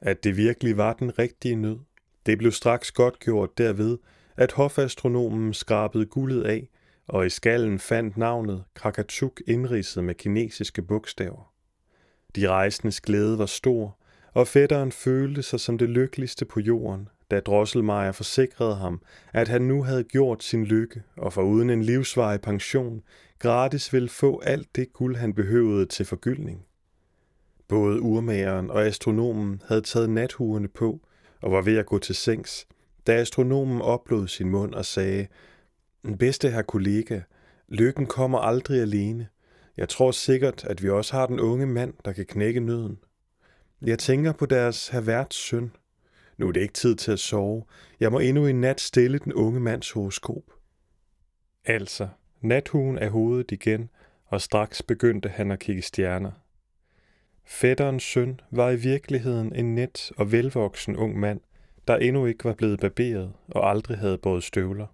At 0.00 0.24
det 0.24 0.36
virkelig 0.36 0.76
var 0.76 0.92
den 0.92 1.18
rigtige 1.18 1.56
nød, 1.56 1.78
det 2.26 2.38
blev 2.38 2.52
straks 2.52 2.92
godt 2.92 3.18
gjort 3.18 3.58
derved, 3.58 3.98
at 4.36 4.52
hofastronomen 4.52 5.54
skrabede 5.54 6.06
guldet 6.06 6.42
af, 6.42 6.68
og 7.06 7.26
i 7.26 7.30
skallen 7.30 7.78
fandt 7.78 8.16
navnet 8.16 8.64
Krakatuk 8.74 9.40
indridset 9.46 10.04
med 10.04 10.14
kinesiske 10.14 10.82
bogstaver. 10.82 11.52
De 12.36 12.48
rejsendes 12.48 13.00
glæde 13.00 13.38
var 13.38 13.46
stor, 13.46 13.98
og 14.32 14.48
fætteren 14.48 14.92
følte 14.92 15.42
sig 15.42 15.60
som 15.60 15.78
det 15.78 15.90
lykkeligste 15.90 16.44
på 16.44 16.60
jorden, 16.60 17.08
da 17.30 17.40
Drosselmeier 17.40 18.12
forsikrede 18.12 18.74
ham, 18.74 19.02
at 19.32 19.48
han 19.48 19.62
nu 19.62 19.82
havde 19.82 20.04
gjort 20.04 20.44
sin 20.44 20.64
lykke, 20.64 21.02
og 21.16 21.32
foruden 21.32 21.70
en 21.70 21.82
livsvarig 21.82 22.40
pension, 22.40 23.02
gratis 23.38 23.92
ville 23.92 24.08
få 24.08 24.40
alt 24.40 24.76
det 24.76 24.92
guld, 24.92 25.16
han 25.16 25.34
behøvede 25.34 25.86
til 25.86 26.06
forgyldning. 26.06 26.66
Både 27.68 28.00
urmageren 28.00 28.70
og 28.70 28.86
astronomen 28.86 29.62
havde 29.68 29.80
taget 29.80 30.10
nathuerne 30.10 30.68
på 30.68 31.00
og 31.40 31.52
var 31.52 31.62
ved 31.62 31.76
at 31.76 31.86
gå 31.86 31.98
til 31.98 32.14
sengs, 32.14 32.66
da 33.06 33.12
astronomen 33.12 33.80
oplod 33.80 34.28
sin 34.28 34.50
mund 34.50 34.74
og 34.74 34.84
sagde, 34.84 35.26
Bedste 36.18 36.50
her 36.50 36.62
kollega, 36.62 37.20
lykken 37.68 38.06
kommer 38.06 38.38
aldrig 38.38 38.80
alene. 38.80 39.28
Jeg 39.76 39.88
tror 39.88 40.10
sikkert, 40.10 40.64
at 40.64 40.82
vi 40.82 40.90
også 40.90 41.16
har 41.16 41.26
den 41.26 41.40
unge 41.40 41.66
mand, 41.66 41.94
der 42.04 42.12
kan 42.12 42.26
knække 42.26 42.60
nøden. 42.60 42.98
Jeg 43.82 43.98
tænker 43.98 44.32
på 44.32 44.46
deres 44.46 44.88
herværts 44.88 45.36
søn. 45.36 45.72
Nu 46.38 46.48
er 46.48 46.52
det 46.52 46.60
ikke 46.60 46.74
tid 46.74 46.96
til 46.96 47.12
at 47.12 47.18
sove. 47.18 47.64
Jeg 48.00 48.12
må 48.12 48.18
endnu 48.18 48.46
en 48.46 48.60
nat 48.60 48.80
stille 48.80 49.18
den 49.18 49.32
unge 49.32 49.60
mands 49.60 49.90
horoskop. 49.90 50.42
Altså, 51.64 52.08
nathuen 52.40 52.98
er 52.98 53.10
hovedet 53.10 53.52
igen, 53.52 53.90
og 54.26 54.40
straks 54.40 54.82
begyndte 54.82 55.28
han 55.28 55.50
at 55.50 55.58
kigge 55.58 55.82
stjerner. 55.82 56.30
Fætterens 57.44 58.02
søn 58.02 58.40
var 58.50 58.70
i 58.70 58.76
virkeligheden 58.76 59.54
en 59.54 59.74
net 59.74 60.12
og 60.16 60.32
velvoksen 60.32 60.96
ung 60.96 61.18
mand, 61.20 61.40
der 61.88 61.96
endnu 61.96 62.26
ikke 62.26 62.44
var 62.44 62.54
blevet 62.54 62.80
barberet 62.80 63.32
og 63.48 63.70
aldrig 63.70 63.98
havde 63.98 64.18
båret 64.18 64.44
støvler. 64.44 64.86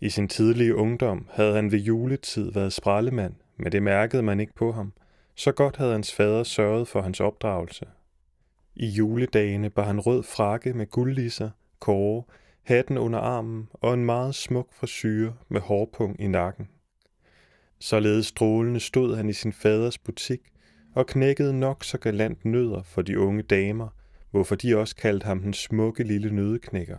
I 0.00 0.08
sin 0.08 0.28
tidlige 0.28 0.74
ungdom 0.74 1.28
havde 1.30 1.54
han 1.54 1.72
ved 1.72 1.78
juletid 1.78 2.52
været 2.52 2.72
sprallemand, 2.72 3.34
men 3.56 3.72
det 3.72 3.82
mærkede 3.82 4.22
man 4.22 4.40
ikke 4.40 4.54
på 4.54 4.72
ham. 4.72 4.92
Så 5.34 5.52
godt 5.52 5.76
havde 5.76 5.92
hans 5.92 6.14
fader 6.14 6.42
sørget 6.42 6.88
for 6.88 7.02
hans 7.02 7.20
opdragelse. 7.20 7.86
I 8.76 8.86
juledagene 8.86 9.70
bar 9.70 9.84
han 9.84 10.00
rød 10.00 10.22
frakke 10.22 10.72
med 10.72 10.86
guldlisser, 10.86 11.50
kåre, 11.80 12.22
hatten 12.62 12.98
under 12.98 13.18
armen 13.18 13.68
og 13.72 13.94
en 13.94 14.04
meget 14.04 14.34
smuk 14.34 14.72
frisyre 14.72 15.36
med 15.48 15.60
hårpung 15.60 16.20
i 16.20 16.26
nakken. 16.26 16.68
Således 17.78 18.26
strålende 18.26 18.80
stod 18.80 19.16
han 19.16 19.28
i 19.28 19.32
sin 19.32 19.52
faders 19.52 19.98
butik 19.98 20.40
og 20.94 21.06
knækkede 21.06 21.58
nok 21.58 21.84
så 21.84 21.98
galant 21.98 22.44
nødder 22.44 22.82
for 22.82 23.02
de 23.02 23.18
unge 23.18 23.42
damer, 23.42 23.88
hvorfor 24.30 24.54
de 24.54 24.76
også 24.76 24.96
kaldte 24.96 25.24
ham 25.24 25.40
den 25.40 25.52
smukke 25.52 26.04
lille 26.04 26.34
nødeknækker. 26.34 26.98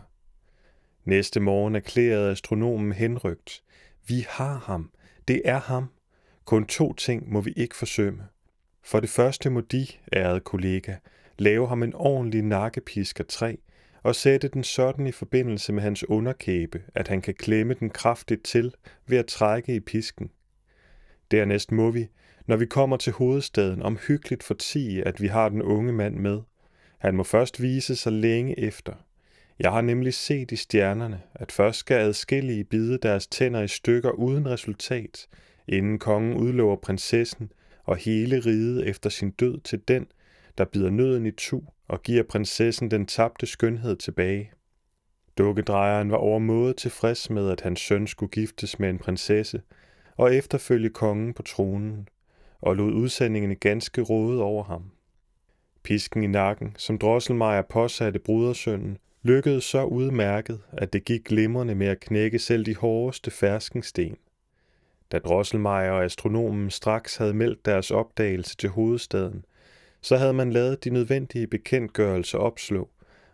Næste 1.06 1.40
morgen 1.40 1.76
erklærede 1.76 2.32
astronomen 2.32 2.92
henrygt. 2.92 3.64
Vi 4.08 4.26
har 4.30 4.58
ham. 4.58 4.92
Det 5.28 5.42
er 5.46 5.60
ham. 5.60 5.90
Kun 6.46 6.66
to 6.66 6.94
ting 6.94 7.32
må 7.32 7.42
vi 7.42 7.54
ikke 7.56 7.76
forsømme. 7.76 8.24
For 8.84 9.00
det 9.00 9.10
første 9.10 9.50
må 9.50 9.62
de, 9.62 9.88
ærede 10.14 10.40
kollega, 10.40 10.96
lave 11.38 11.68
ham 11.68 11.84
en 11.84 11.94
ordentlig 11.96 12.42
nakkepisk 12.42 13.20
af 13.20 13.26
træ, 13.26 13.56
og 14.04 14.16
sætte 14.16 14.48
den 14.48 14.64
sådan 14.64 15.08
i 15.08 15.12
forbindelse 15.12 15.74
med 15.74 15.84
hans 15.84 16.10
underkæbe, 16.10 16.82
at 16.96 17.08
han 17.08 17.22
kan 17.22 17.34
klemme 17.34 17.74
den 17.74 17.90
kraftigt 17.90 18.44
til 18.44 18.74
ved 19.08 19.18
at 19.18 19.26
trække 19.26 19.76
i 19.76 19.80
pisken. 19.80 20.30
Dernæst 21.32 21.72
må 21.72 21.92
vi, 21.92 22.08
når 22.46 22.56
vi 22.56 22.66
kommer 22.66 22.98
til 22.98 23.14
hovedstaden, 23.14 23.82
omhyggeligt 23.82 24.44
fortige, 24.44 25.08
at 25.08 25.22
vi 25.22 25.28
har 25.28 25.50
den 25.50 25.62
unge 25.62 25.94
mand 25.94 26.16
med. 26.16 26.42
Han 26.98 27.16
må 27.16 27.24
først 27.24 27.62
vise 27.62 27.96
sig 27.96 28.12
længe 28.12 28.60
efter. 28.60 28.94
Jeg 29.60 29.72
har 29.72 29.82
nemlig 29.82 30.14
set 30.14 30.52
i 30.52 30.56
stjernerne, 30.56 31.22
at 31.36 31.52
først 31.52 31.80
skal 31.80 31.96
adskillige 31.96 32.64
bide 32.64 32.98
deres 32.98 33.28
tænder 33.28 33.62
i 33.62 33.68
stykker 33.68 34.12
uden 34.12 34.50
resultat, 34.50 35.28
inden 35.68 36.00
kongen 36.00 36.34
udlover 36.34 36.76
prinsessen 36.76 37.52
og 37.84 37.96
hele 37.96 38.40
riget 38.40 38.88
efter 38.88 39.10
sin 39.10 39.32
død 39.32 39.60
til 39.60 39.82
den, 39.88 40.08
der 40.58 40.66
bider 40.66 40.90
nøden 40.90 41.26
i 41.26 41.32
tu 41.32 41.62
og 41.88 42.04
giver 42.04 42.24
prinsessen 42.24 42.92
den 42.92 43.06
tabte 43.06 43.46
skønhed 43.46 43.96
tilbage. 43.96 44.52
Dukkedrejeren 45.38 46.12
var 46.12 46.18
overmåde 46.18 46.74
tilfreds 46.74 47.30
med, 47.30 47.50
at 47.50 47.62
hans 47.62 47.80
søn 47.80 48.08
skulle 48.08 48.32
giftes 48.32 48.80
med 48.80 48.90
en 48.90 49.00
prinsesse 49.00 49.62
og 50.18 50.36
efterfølge 50.36 50.90
kongen 50.90 51.34
på 51.34 51.42
tronen, 51.42 52.08
og 52.62 52.76
lod 52.76 52.94
udsendingene 52.94 53.56
ganske 53.56 54.02
råde 54.02 54.44
over 54.44 54.64
ham. 54.64 54.92
Pisken 55.84 56.24
i 56.24 56.28
nakken, 56.28 56.76
som 56.78 56.98
Drosselmeier 56.98 57.62
påsatte 57.62 58.20
brudersønnen, 58.20 58.98
lykkedes 59.24 59.64
så 59.64 59.84
udmærket, 59.84 60.62
at 60.72 60.94
det 60.94 61.06
gik 61.06 61.24
glimrende 61.24 61.76
med 61.76 61.88
at 61.88 62.00
knække 62.00 62.40
selv 62.40 62.66
de 62.66 62.76
hårdeste 62.76 63.32
ferskensten. 63.32 64.18
Da 65.12 65.20
Drosselmeier 65.20 65.92
og 65.92 66.04
astronomen 66.04 66.70
straks 66.70 67.18
havde 67.18 67.34
meldt 67.34 67.66
deres 67.66 67.92
opdagelse 67.92 68.58
til 68.58 68.70
hovedstaden, 68.70 69.46
så 70.08 70.18
havde 70.18 70.34
man 70.34 70.52
lavet 70.52 70.84
de 70.84 70.90
nødvendige 70.90 71.48
bekendtgørelser 71.48 72.38
opslå, 72.38 72.90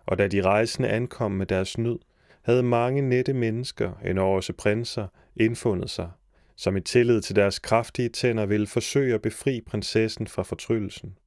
og 0.06 0.18
da 0.18 0.27
de 0.27 0.42
rejsende 0.42 0.89
ankom 0.89 1.32
med 1.32 1.46
deres 1.46 1.77
nød, 1.77 2.00
havde 2.42 2.63
mange 2.63 3.01
nette 3.01 3.34
mennesker, 3.34 3.92
end 4.06 4.20
også 4.20 4.53
prinser, 4.53 5.08
indfundet 5.36 5.89
sig, 5.89 6.12
som 6.56 6.77
i 6.77 6.82
tillid 6.82 7.22
til 7.22 7.36
deres 7.36 7.60
kraftige 7.60 8.10
tænder 8.10 8.46
ville 8.46 8.68
forsøge 8.68 9.13
at 9.13 9.22
befri 9.22 9.62
prinsessen 9.62 10.27
fra 10.27 10.44
fortryllelsen. 10.44 11.18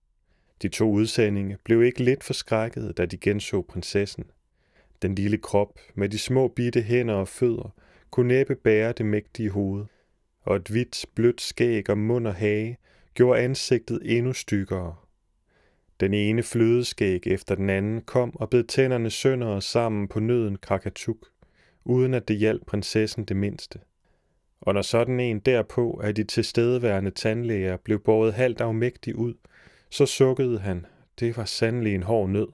De 0.62 0.68
to 0.68 0.90
udsendinge 0.90 1.58
blev 1.64 1.82
ikke 1.82 2.04
lidt 2.04 2.24
forskrækkede, 2.24 2.92
da 2.92 3.06
de 3.06 3.16
genså 3.16 3.62
prinsessen. 3.62 4.24
Den 5.02 5.14
lille 5.14 5.38
krop 5.38 5.78
med 5.94 6.08
de 6.08 6.18
små 6.18 6.48
bitte 6.48 6.82
hænder 6.82 7.14
og 7.14 7.28
fødder 7.28 7.74
kunne 8.10 8.28
næppe 8.28 8.54
bære 8.54 8.92
det 8.92 9.06
mægtige 9.06 9.50
hoved, 9.50 9.84
og 10.42 10.56
et 10.56 10.68
hvidt, 10.68 11.06
blødt 11.14 11.40
skæg 11.40 11.90
og 11.90 11.98
mund 11.98 12.26
og 12.26 12.34
hage 12.34 12.76
gjorde 13.14 13.40
ansigtet 13.40 14.00
endnu 14.04 14.32
stykkere. 14.32 14.94
Den 16.00 16.14
ene 16.14 16.42
flødeskæg 16.42 17.26
efter 17.26 17.54
den 17.54 17.70
anden 17.70 18.00
kom 18.00 18.36
og 18.36 18.50
bed 18.50 18.64
tænderne 18.64 19.10
sønder 19.10 19.60
sammen 19.60 20.08
på 20.08 20.20
nøden 20.20 20.56
krakatuk, 20.56 21.26
uden 21.84 22.14
at 22.14 22.28
det 22.28 22.36
hjalp 22.36 22.66
prinsessen 22.66 23.24
det 23.24 23.36
mindste. 23.36 23.78
Og 24.60 24.74
når 24.74 24.82
sådan 24.82 25.20
en 25.20 25.38
derpå 25.38 26.00
af 26.04 26.14
de 26.14 26.24
tilstedeværende 26.24 27.10
tandlæger 27.10 27.76
blev 27.76 28.00
båret 28.00 28.34
halvt 28.34 28.60
afmægtig 28.60 29.16
ud, 29.16 29.34
så 29.90 30.06
sukkede 30.06 30.58
han, 30.58 30.86
det 31.20 31.36
var 31.36 31.44
sandelig 31.44 31.94
en 31.94 32.02
hård 32.02 32.30
nød. 32.30 32.48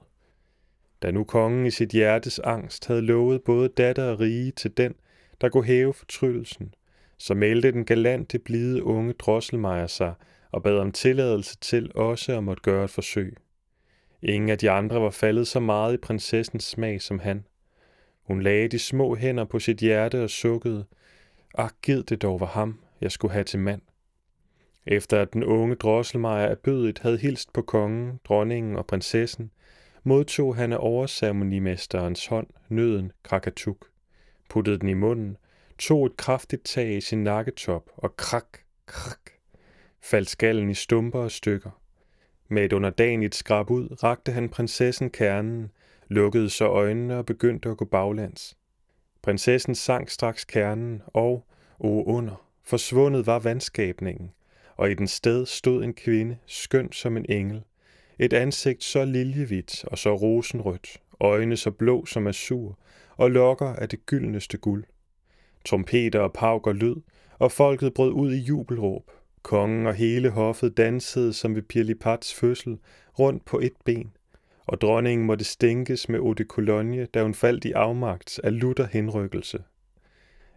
Da 1.01 1.11
nu 1.11 1.23
kongen 1.23 1.65
i 1.65 1.71
sit 1.71 1.89
hjertes 1.89 2.39
angst 2.39 2.87
havde 2.87 3.01
lovet 3.01 3.43
både 3.43 3.69
datter 3.69 4.03
og 4.03 4.19
rige 4.19 4.51
til 4.51 4.77
den, 4.77 4.95
der 5.41 5.49
kunne 5.49 5.65
hæve 5.65 5.93
fortryllelsen, 5.93 6.73
så 7.17 7.33
meldte 7.33 7.71
den 7.71 7.85
galante 7.85 8.39
blide 8.39 8.83
unge 8.83 9.13
drosselmejer 9.13 9.87
sig 9.87 10.13
og 10.53 10.63
bad 10.63 10.77
om 10.77 10.91
tilladelse 10.91 11.57
til 11.57 11.91
også 11.95 12.37
at 12.37 12.43
måtte 12.43 12.63
gøre 12.63 12.83
et 12.83 12.89
forsøg. 12.89 13.37
Ingen 14.21 14.49
af 14.49 14.57
de 14.57 14.71
andre 14.71 15.01
var 15.01 15.09
faldet 15.09 15.47
så 15.47 15.59
meget 15.59 15.93
i 15.93 15.97
prinsessens 15.97 16.63
smag 16.63 17.01
som 17.01 17.19
han. 17.19 17.45
Hun 18.23 18.41
lagde 18.41 18.67
de 18.67 18.79
små 18.79 19.15
hænder 19.15 19.45
på 19.45 19.59
sit 19.59 19.77
hjerte 19.77 20.23
og 20.23 20.29
sukkede, 20.29 20.85
Ah, 21.57 21.69
gid 21.81 22.03
det 22.03 22.21
dog 22.21 22.39
var 22.39 22.45
ham, 22.45 22.79
jeg 23.01 23.11
skulle 23.11 23.31
have 23.31 23.43
til 23.43 23.59
mand. 23.59 23.81
Efter 24.85 25.21
at 25.21 25.33
den 25.33 25.43
unge 25.43 25.75
drosselmejer 25.75 26.47
af 26.47 26.59
bødet 26.59 26.99
havde 26.99 27.17
hilst 27.17 27.53
på 27.53 27.61
kongen, 27.61 28.19
dronningen 28.23 28.75
og 28.75 28.85
prinsessen, 28.85 29.51
modtog 30.03 30.55
han 30.55 30.73
af 30.73 30.77
overceremonimesterens 30.79 32.25
hånd 32.25 32.47
nøden 32.69 33.11
krakatuk, 33.23 33.85
puttede 34.49 34.79
den 34.79 34.89
i 34.89 34.93
munden, 34.93 35.37
tog 35.79 36.05
et 36.05 36.17
kraftigt 36.17 36.65
tag 36.65 36.97
i 36.97 37.01
sin 37.01 37.23
nakketop 37.23 37.89
og 37.95 38.17
krak, 38.17 38.57
krak, 38.85 39.32
faldt 40.03 40.29
skallen 40.29 40.69
i 40.69 40.73
stumper 40.73 41.19
og 41.19 41.31
stykker. 41.31 41.69
Med 42.47 42.65
et 42.65 42.73
underdanigt 42.73 43.35
skrab 43.35 43.71
ud 43.71 44.03
rakte 44.03 44.31
han 44.31 44.49
prinsessen 44.49 45.09
kernen, 45.09 45.71
lukkede 46.07 46.49
så 46.49 46.67
øjnene 46.67 47.17
og 47.17 47.25
begyndte 47.25 47.69
at 47.69 47.77
gå 47.77 47.85
baglands. 47.85 48.57
Prinsessen 49.21 49.75
sank 49.75 50.09
straks 50.09 50.45
kernen, 50.45 51.01
og, 51.07 51.45
O 51.79 52.03
under, 52.03 52.47
forsvundet 52.63 53.27
var 53.27 53.39
vandskabningen, 53.39 54.31
og 54.75 54.91
i 54.91 54.93
den 54.93 55.07
sted 55.07 55.45
stod 55.45 55.83
en 55.83 55.93
kvinde, 55.93 56.37
skøn 56.45 56.91
som 56.91 57.17
en 57.17 57.25
engel. 57.29 57.63
Et 58.19 58.33
ansigt 58.33 58.83
så 58.83 59.05
liljevidt 59.05 59.85
og 59.85 59.97
så 59.97 60.15
rosenrødt, 60.15 61.01
øjne 61.19 61.57
så 61.57 61.71
blå 61.71 62.05
som 62.05 62.27
azur, 62.27 62.79
og 63.17 63.31
lokker 63.31 63.67
af 63.67 63.89
det 63.89 64.05
gyldneste 64.05 64.57
guld. 64.57 64.83
Trompeter 65.65 66.19
og 66.19 66.33
pauker 66.33 66.73
lød, 66.73 66.95
og 67.39 67.51
folket 67.51 67.93
brød 67.93 68.11
ud 68.11 68.33
i 68.33 68.39
jubelråb. 68.39 69.11
Kongen 69.43 69.87
og 69.87 69.93
hele 69.93 70.29
hoffet 70.29 70.77
dansede 70.77 71.33
som 71.33 71.55
ved 71.55 71.61
Pirlipats 71.61 72.33
fødsel, 72.33 72.77
rundt 73.19 73.45
på 73.45 73.59
et 73.59 73.73
ben, 73.85 74.11
og 74.65 74.81
dronningen 74.81 75.27
måtte 75.27 75.45
stænkes 75.45 76.09
med 76.09 76.19
eau 76.19 76.33
de 76.33 76.43
cologne, 76.43 77.05
da 77.05 77.23
hun 77.23 77.33
faldt 77.33 77.65
i 77.65 77.71
afmagt 77.71 78.39
af 78.43 78.59
lutter 78.59 78.87
henrykkelse. 78.91 79.63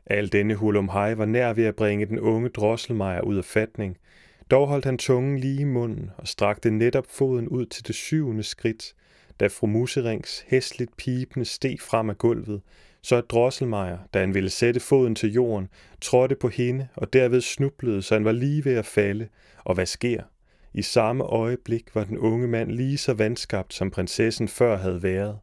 Al 0.06 0.32
denne 0.32 0.54
hulumhej 0.54 1.14
var 1.14 1.24
nær 1.24 1.52
ved 1.52 1.64
at 1.64 1.76
bringe 1.76 2.06
den 2.06 2.18
unge 2.18 2.48
drosselmejer 2.48 3.20
ud 3.20 3.36
af 3.36 3.44
fatning, 3.44 3.96
dog 4.50 4.68
holdt 4.68 4.84
han 4.84 4.98
tungen 4.98 5.38
lige 5.38 5.60
i 5.60 5.64
munden 5.64 6.10
og 6.18 6.28
strakte 6.28 6.70
netop 6.70 7.06
foden 7.08 7.48
ud 7.48 7.66
til 7.66 7.86
det 7.86 7.94
syvende 7.94 8.42
skridt, 8.42 8.94
da 9.40 9.46
fru 9.46 9.66
Muserings 9.66 10.44
hæsligt 10.48 10.96
pipende 10.96 11.44
steg 11.44 11.80
frem 11.80 12.10
af 12.10 12.18
gulvet, 12.18 12.62
så 13.06 13.16
at 13.16 13.30
Drosselmeier, 13.30 13.98
da 14.14 14.20
han 14.20 14.34
ville 14.34 14.50
sætte 14.50 14.80
foden 14.80 15.14
til 15.14 15.32
jorden, 15.32 15.68
trådte 16.00 16.34
på 16.34 16.48
hende 16.48 16.88
og 16.94 17.12
derved 17.12 17.40
snublede, 17.40 18.02
så 18.02 18.14
han 18.14 18.24
var 18.24 18.32
lige 18.32 18.64
ved 18.64 18.74
at 18.74 18.86
falde. 18.86 19.28
Og 19.64 19.74
hvad 19.74 19.86
sker? 19.86 20.22
I 20.74 20.82
samme 20.82 21.24
øjeblik 21.24 21.94
var 21.94 22.04
den 22.04 22.18
unge 22.18 22.48
mand 22.48 22.70
lige 22.70 22.98
så 22.98 23.14
vandskabt, 23.14 23.74
som 23.74 23.90
prinsessen 23.90 24.48
før 24.48 24.76
havde 24.76 25.02
været. 25.02 25.38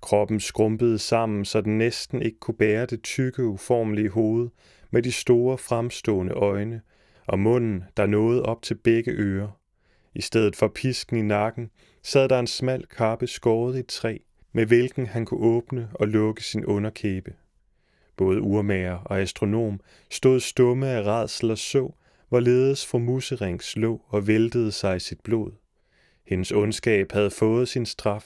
Kroppen 0.00 0.40
skrumpede 0.40 0.98
sammen, 0.98 1.44
så 1.44 1.60
den 1.60 1.78
næsten 1.78 2.22
ikke 2.22 2.38
kunne 2.38 2.56
bære 2.56 2.86
det 2.86 3.02
tykke, 3.02 3.44
uformelige 3.44 4.10
hoved 4.10 4.48
med 4.90 5.02
de 5.02 5.12
store 5.12 5.58
fremstående 5.58 6.32
øjne, 6.32 6.80
og 7.26 7.38
munden, 7.38 7.84
der 7.96 8.06
nåede 8.06 8.42
op 8.42 8.62
til 8.62 8.74
begge 8.74 9.10
ører. 9.10 9.58
I 10.14 10.20
stedet 10.20 10.56
for 10.56 10.68
pisken 10.74 11.16
i 11.16 11.22
nakken, 11.22 11.70
sad 12.02 12.28
der 12.28 12.38
en 12.38 12.46
smal 12.46 12.86
kappe 12.86 13.26
skåret 13.26 13.78
i 13.78 13.82
træ, 13.82 14.18
med 14.56 14.66
hvilken 14.66 15.06
han 15.06 15.24
kunne 15.24 15.40
åbne 15.40 15.88
og 15.94 16.08
lukke 16.08 16.44
sin 16.44 16.64
underkæbe. 16.64 17.34
Både 18.16 18.40
urmager 18.40 18.94
og 18.94 19.20
astronom 19.20 19.80
stod 20.10 20.40
stumme 20.40 20.88
af 20.88 21.02
redsel 21.02 21.50
og 21.50 21.58
så, 21.58 21.92
hvorledes 22.28 22.86
fru 22.86 22.98
Musering 22.98 23.62
slå 23.62 24.02
og 24.08 24.26
væltede 24.26 24.72
sig 24.72 24.96
i 24.96 25.00
sit 25.00 25.20
blod. 25.20 25.52
Hendes 26.26 26.52
ondskab 26.52 27.12
havde 27.12 27.30
fået 27.30 27.68
sin 27.68 27.86
straf, 27.86 28.24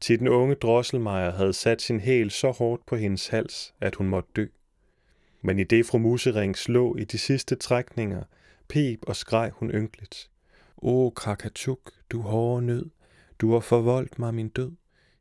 til 0.00 0.18
den 0.18 0.28
unge 0.28 0.54
drosselmejer 0.54 1.30
havde 1.30 1.52
sat 1.52 1.82
sin 1.82 2.00
hæl 2.00 2.30
så 2.30 2.50
hårdt 2.50 2.86
på 2.86 2.96
hendes 2.96 3.28
hals, 3.28 3.74
at 3.80 3.94
hun 3.94 4.08
måtte 4.08 4.30
dø. 4.36 4.46
Men 5.42 5.58
i 5.58 5.64
det 5.64 5.86
fru 5.86 5.98
Musering 5.98 6.56
slå 6.56 6.96
i 6.96 7.04
de 7.04 7.18
sidste 7.18 7.54
trækninger, 7.54 8.22
pep 8.68 8.98
og 9.02 9.16
skreg 9.16 9.50
hun 9.54 9.70
ynkeligt. 9.70 10.30
O, 10.76 11.10
Krakatuk, 11.10 11.92
du 12.10 12.20
hårde 12.20 12.66
nød, 12.66 12.86
du 13.40 13.52
har 13.52 13.60
forvoldt 13.60 14.18
mig 14.18 14.34
min 14.34 14.48
død. 14.48 14.72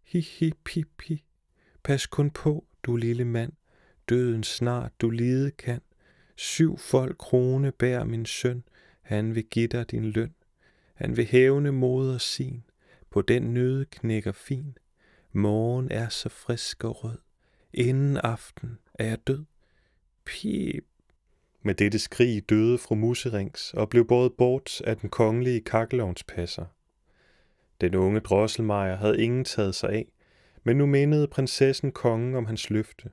Hi, 0.08 0.20
hi, 0.20 0.54
pip, 0.64 1.02
hi. 1.02 1.24
Pas 1.84 2.06
kun 2.06 2.30
på, 2.32 2.66
du 2.84 2.96
lille 2.96 3.26
mand, 3.26 3.54
døden 4.10 4.44
snart 4.44 4.92
du 5.02 5.10
lide 5.10 5.52
kan. 5.52 5.82
Syv 6.36 6.78
folk 6.78 7.18
krone 7.18 7.72
bær 7.72 8.04
min 8.04 8.26
søn, 8.26 8.64
han 9.02 9.36
vil 9.36 9.44
give 9.44 9.68
dig 9.68 9.92
din 9.92 10.06
løn. 10.06 10.34
Han 10.94 11.18
vil 11.18 11.26
hævne 11.26 11.72
moder 11.72 12.17
sin, 12.17 12.63
på 13.10 13.22
den 13.22 13.54
nøde 13.54 13.86
knækker 13.86 14.32
fin. 14.32 14.78
Morgen 15.32 15.91
er 15.91 16.10
så 16.10 16.30
frisk 16.30 16.84
og 16.84 17.04
rød, 17.04 17.17
inden 17.74 18.17
aften 18.17 18.80
er 18.93 19.06
jeg 19.06 19.28
død. 19.28 19.46
Pip. 20.26 20.86
Med 21.62 21.76
dette 21.76 22.00
skrig 22.00 22.50
døde 22.50 22.78
fru 22.78 22.96
Muserings 22.96 23.74
og 23.74 23.89
blev 23.89 24.08
båret 24.08 24.34
bort 24.34 24.82
af 24.82 24.98
den 24.98 25.10
kongelige 25.10 25.62
kakkelovnspasser. 25.62 26.65
Den 27.82 27.96
unge 27.96 28.20
drosselmejer 28.20 28.96
havde 28.96 29.24
ingen 29.24 29.44
taget 29.44 29.76
sig 29.76 29.90
af, 29.90 30.06
men 30.63 30.78
nu 30.78 30.86
mindede 30.86 31.28
prinsessen 31.28 31.92
kongen 31.92 32.36
om 32.36 32.46
hans 32.46 32.70
løfte, 32.70 33.10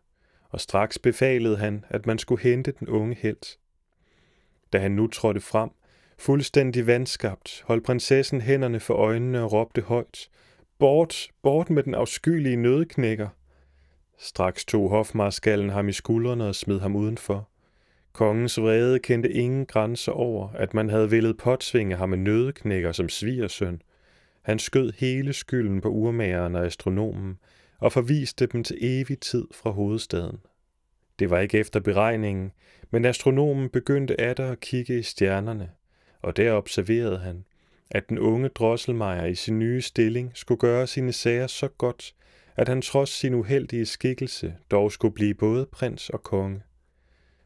og 0.48 0.60
straks 0.60 0.98
befalede 0.98 1.56
han, 1.56 1.84
at 1.88 2.06
man 2.06 2.18
skulle 2.18 2.42
hente 2.42 2.72
den 2.78 2.88
unge 2.88 3.16
helt. 3.20 3.58
Da 4.72 4.78
han 4.78 4.92
nu 4.92 5.06
trådte 5.06 5.40
frem, 5.40 5.70
fuldstændig 6.18 6.86
vandskabt, 6.86 7.62
holdt 7.66 7.84
prinsessen 7.84 8.40
hænderne 8.40 8.80
for 8.80 8.94
øjnene 8.94 9.42
og 9.42 9.52
råbte 9.52 9.80
højt, 9.80 10.28
Bort, 10.78 11.28
bort 11.42 11.70
med 11.70 11.82
den 11.82 11.94
afskyelige 11.94 12.56
nødeknækker! 12.56 13.28
Straks 14.18 14.64
tog 14.64 14.90
hofmarskallen 14.90 15.70
ham 15.70 15.88
i 15.88 15.92
skuldrene 15.92 16.46
og 16.46 16.54
smed 16.54 16.80
ham 16.80 16.96
udenfor. 16.96 17.48
Kongens 18.12 18.60
vrede 18.60 18.98
kendte 18.98 19.32
ingen 19.32 19.66
grænser 19.66 20.12
over, 20.12 20.48
at 20.48 20.74
man 20.74 20.90
havde 20.90 21.10
villet 21.10 21.36
påtvinge 21.36 21.96
ham 21.96 22.12
en 22.12 22.24
nødeknækker 22.24 22.92
som 22.92 23.08
svigersøn– 23.08 23.82
han 24.44 24.58
skød 24.58 24.92
hele 24.96 25.32
skylden 25.32 25.80
på 25.80 25.88
urmageren 25.88 26.54
og 26.54 26.66
astronomen 26.66 27.38
og 27.78 27.92
forviste 27.92 28.46
dem 28.46 28.64
til 28.64 28.76
evig 28.80 29.20
tid 29.20 29.44
fra 29.52 29.70
hovedstaden. 29.70 30.38
Det 31.18 31.30
var 31.30 31.38
ikke 31.38 31.58
efter 31.58 31.80
beregningen, 31.80 32.52
men 32.90 33.04
astronomen 33.04 33.68
begyndte 33.68 34.20
atter 34.20 34.50
at 34.52 34.60
kigge 34.60 34.98
i 34.98 35.02
stjernerne, 35.02 35.70
og 36.22 36.36
der 36.36 36.52
observerede 36.52 37.18
han, 37.18 37.44
at 37.90 38.08
den 38.08 38.18
unge 38.18 38.48
drosselmejer 38.48 39.26
i 39.26 39.34
sin 39.34 39.58
nye 39.58 39.82
stilling 39.82 40.30
skulle 40.34 40.58
gøre 40.58 40.86
sine 40.86 41.12
sager 41.12 41.46
så 41.46 41.68
godt, 41.68 42.14
at 42.56 42.68
han 42.68 42.82
trods 42.82 43.10
sin 43.10 43.34
uheldige 43.34 43.86
skikkelse 43.86 44.54
dog 44.70 44.92
skulle 44.92 45.14
blive 45.14 45.34
både 45.34 45.66
prins 45.66 46.10
og 46.10 46.22
konge. 46.22 46.62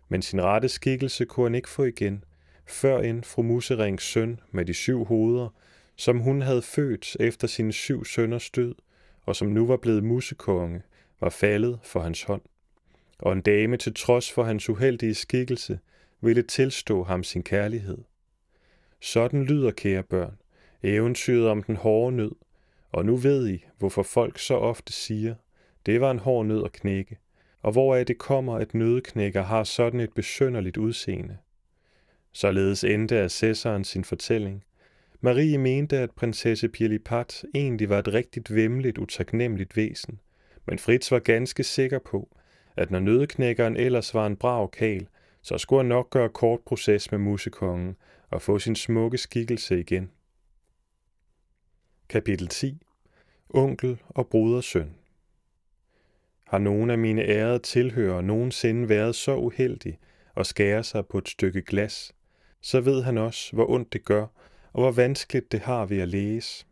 Men 0.09 0.23
sin 0.23 0.43
rette 0.43 0.69
skikkelse 0.69 1.25
kunne 1.25 1.47
han 1.47 1.55
ikke 1.55 1.69
få 1.69 1.85
igen, 1.85 2.25
før 2.67 2.99
end 2.99 3.25
fru 3.25 3.43
Muserings 3.43 4.05
søn 4.05 4.41
med 4.51 4.65
de 4.65 4.75
syv 4.75 5.05
hoveder 5.05 5.49
som 5.99 6.19
hun 6.19 6.43
havde 6.43 6.63
født 6.63 7.17
efter 7.21 7.49
sine 7.49 7.73
syv 7.73 8.05
sønners 8.05 8.51
død, 8.51 8.75
og 9.27 9.37
som 9.37 9.49
nu 9.49 9.67
var 9.67 9.77
blevet 9.77 10.05
musekonge, 10.05 10.83
var 11.21 11.31
faldet 11.31 11.79
for 11.83 12.01
hans 12.01 12.23
hånd. 12.23 12.43
Og 13.19 13.33
en 13.33 13.41
dame 13.41 13.77
til 13.77 13.95
trods 13.95 14.33
for 14.33 14.43
hans 14.45 14.69
uheldige 14.69 15.15
skikkelse 15.15 15.79
ville 16.21 16.43
tilstå 16.43 17.05
ham 17.05 17.25
sin 17.25 17.43
kærlighed. 17.43 17.99
Sådan 19.01 19.45
lyder, 19.45 19.71
kære 19.71 20.03
børn, 20.03 20.39
eventyret 20.83 21.49
om 21.49 21.63
den 21.63 21.77
hårde 21.77 22.17
nød, 22.17 22.33
og 22.93 23.07
nu 23.07 23.17
ved 23.17 23.49
I, 23.49 23.65
hvorfor 23.79 24.03
folk 24.03 24.39
så 24.39 24.55
ofte 24.55 24.93
siger, 24.93 25.35
det 25.87 26.01
var 26.01 26.11
en 26.11 26.19
hård 26.19 26.47
nød 26.47 26.65
at 26.65 26.73
knække, 26.73 27.19
og 27.63 27.73
hvoraf 27.73 28.07
det 28.07 28.19
kommer, 28.19 28.55
at 28.55 28.75
nødknækker 28.75 29.43
har 29.43 29.65
sådan 29.65 30.01
et 30.01 30.13
besønderligt 30.15 30.77
udseende. 30.77 31.37
Således 32.33 32.85
endte 32.85 33.19
assessoren 33.19 33.85
sin 33.85 34.05
fortælling, 34.05 34.65
Marie 35.21 35.59
mente, 35.59 35.99
at 35.99 36.11
prinsesse 36.11 36.69
Pirlipat 36.69 37.45
egentlig 37.55 37.89
var 37.89 37.99
et 37.99 38.09
rigtigt 38.09 38.55
vemmeligt, 38.55 38.99
utaknemmeligt 38.99 39.77
væsen, 39.77 40.21
men 40.67 40.79
Fritz 40.79 41.11
var 41.11 41.19
ganske 41.19 41.65
sikker 41.65 41.99
på, 41.99 42.37
at 42.77 42.91
når 42.91 42.99
nødeknækkeren 42.99 43.77
ellers 43.77 44.15
var 44.15 44.27
en 44.27 44.37
brav 44.37 44.71
kal, 44.71 45.09
så 45.43 45.59
skulle 45.59 45.79
han 45.79 45.89
nok 45.89 46.11
gøre 46.11 46.29
kort 46.29 46.61
proces 46.61 47.11
med 47.11 47.19
musekongen 47.19 47.97
og 48.31 48.43
få 48.43 48.59
sin 48.59 48.77
smukke 48.77 49.19
skikkelse 49.19 49.81
igen. 49.81 50.11
Kapitel 52.09 52.49
10 52.49 52.83
Onkel 53.51 54.03
og 54.09 54.29
brodersøn. 54.29 54.95
Har 56.47 56.59
nogen 56.59 56.91
af 56.91 56.99
mine 56.99 57.23
ærede 57.23 57.59
tilhører 57.59 58.21
nogensinde 58.21 58.89
været 58.89 59.15
så 59.15 59.37
uheldig 59.37 59.99
at 60.37 60.47
skære 60.47 60.85
sig 60.85 61.07
på 61.07 61.19
et 61.19 61.29
stykke 61.29 61.63
glas, 61.63 62.15
så 62.61 62.81
ved 62.81 63.03
han 63.03 63.19
også, 63.19 63.53
hvor 63.53 63.71
ondt 63.71 63.93
det 63.93 64.05
gør, 64.05 64.27
og 64.79 64.83
hvor 64.83 64.93
vanskeligt 64.93 65.53
det 65.53 65.61
har 65.61 65.87
ved 65.87 65.99
at 65.99 66.09
læse. 66.09 66.67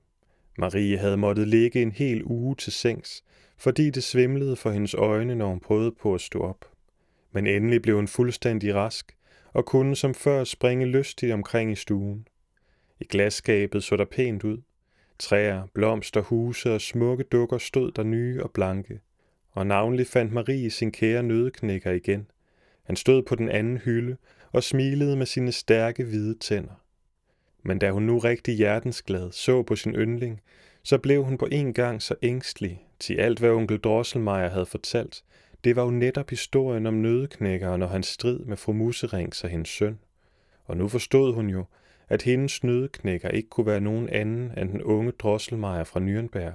Marie 0.59 0.99
havde 0.99 1.17
måttet 1.17 1.49
ligge 1.49 1.83
en 1.83 1.93
hel 1.93 2.25
uge 2.25 2.57
til 2.57 2.73
sengs, 2.73 3.25
fordi 3.59 3.91
det 3.91 4.05
svimlede 4.05 4.57
for 4.57 4.71
hendes 4.71 4.95
øjne, 4.95 5.35
når 5.35 5.49
hun 5.49 5.61
prøvede 5.61 5.93
på 5.93 6.15
at 6.15 6.21
stå 6.21 6.41
op. 6.41 6.65
Men 7.33 7.47
endelig 7.47 7.83
blev 7.83 7.97
hun 7.97 8.09
fuldstændig 8.09 8.75
rask, 8.75 9.17
og 9.53 9.67
kunne 9.67 9.97
som 9.97 10.15
før 10.15 10.45
springe 10.45 10.87
lystigt 10.87 11.33
omkring 11.33 11.73
i 11.73 11.75
stuen. 11.75 12.29
I 13.01 13.05
glasskabet 13.05 13.85
så 13.85 13.97
der 13.97 14.05
pænt 14.05 14.45
ud. 14.45 14.59
Træer, 15.19 15.67
blomster, 15.75 16.21
huse 16.21 16.73
og 16.73 16.81
smukke 16.81 17.25
dukker 17.25 17.59
stod 17.59 17.93
der 17.93 18.03
nye 18.03 18.43
og 18.43 18.51
blanke. 18.51 19.01
Og 19.51 19.67
navnlig 19.67 20.07
fandt 20.07 20.33
Marie 20.33 20.71
sin 20.71 20.93
kære 20.93 21.23
nødeknækker 21.23 21.93
igen. 21.93 22.31
Han 22.83 22.97
stod 22.97 23.23
på 23.23 23.35
den 23.35 23.49
anden 23.49 23.79
hylde 23.79 24.17
og 24.53 24.63
smilede 24.63 25.17
med 25.17 25.27
sine 25.27 25.53
stærke 25.53 26.05
hvide 26.05 26.39
tænder 26.39 26.86
men 27.67 27.79
da 27.79 27.91
hun 27.91 28.03
nu 28.03 28.19
rigtig 28.19 28.55
hjertensglad 28.55 29.33
så 29.33 29.63
på 29.63 29.77
sin 29.77 29.95
yndling, 29.95 30.41
så 30.83 30.99
blev 30.99 31.25
hun 31.25 31.39
på 31.39 31.49
en 31.53 31.73
gang 31.73 32.03
så 32.03 32.15
ængstelig, 32.23 32.87
til 33.01 33.15
alt 33.15 33.39
hvad 33.39 33.51
onkel 33.51 33.79
Drosselmeier 33.79 34.49
havde 34.49 34.67
fortalt, 34.67 35.25
det 35.65 35.77
var 35.77 35.83
jo 35.83 35.91
netop 35.91 36.31
historien 36.31 36.87
om 36.87 36.95
nødeknækkeren 36.95 37.83
og 37.83 37.91
hans 37.91 38.07
strid 38.07 38.39
med 38.39 38.57
fru 38.57 38.73
Muserings 38.73 39.45
og 39.45 39.51
hendes 39.51 39.69
søn. 39.69 39.99
Og 40.65 40.77
nu 40.77 40.89
forstod 40.89 41.35
hun 41.35 41.49
jo, 41.49 41.65
at 42.09 42.23
hendes 42.23 42.65
nødeknækker 42.65 43.29
ikke 43.29 43.49
kunne 43.49 43.67
være 43.67 43.81
nogen 43.81 44.09
anden 44.09 44.59
end 44.59 44.71
den 44.71 44.83
unge 44.83 45.13
Drosselmeier 45.13 45.85
fra 45.85 46.01
Nürnberg. 46.01 46.53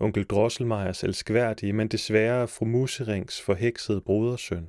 Onkel 0.00 0.24
Drosselmeiers 0.24 1.04
elskværdige, 1.04 1.72
men 1.72 1.88
desværre 1.88 2.48
fru 2.48 2.64
Muserings 2.64 3.42
forheksede 3.42 4.00
brodersøn. 4.00 4.68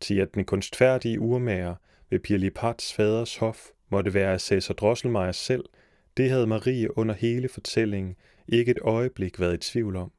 til 0.00 0.18
at 0.18 0.34
den 0.34 0.44
kunstfærdige 0.44 1.20
urmager 1.20 1.74
ved 2.10 2.18
Pirlipats 2.18 2.92
faders 2.92 3.36
hof 3.36 3.68
måtte 3.88 4.14
være 4.14 4.38
Cæsar 4.38 4.74
Drosselmeier 4.74 5.32
selv, 5.32 5.64
det 6.16 6.30
havde 6.30 6.46
Marie 6.46 6.98
under 6.98 7.14
hele 7.14 7.48
fortællingen 7.48 8.16
ikke 8.48 8.70
et 8.70 8.78
øjeblik 8.82 9.40
været 9.40 9.54
i 9.54 9.70
tvivl 9.70 9.96
om. 9.96 10.12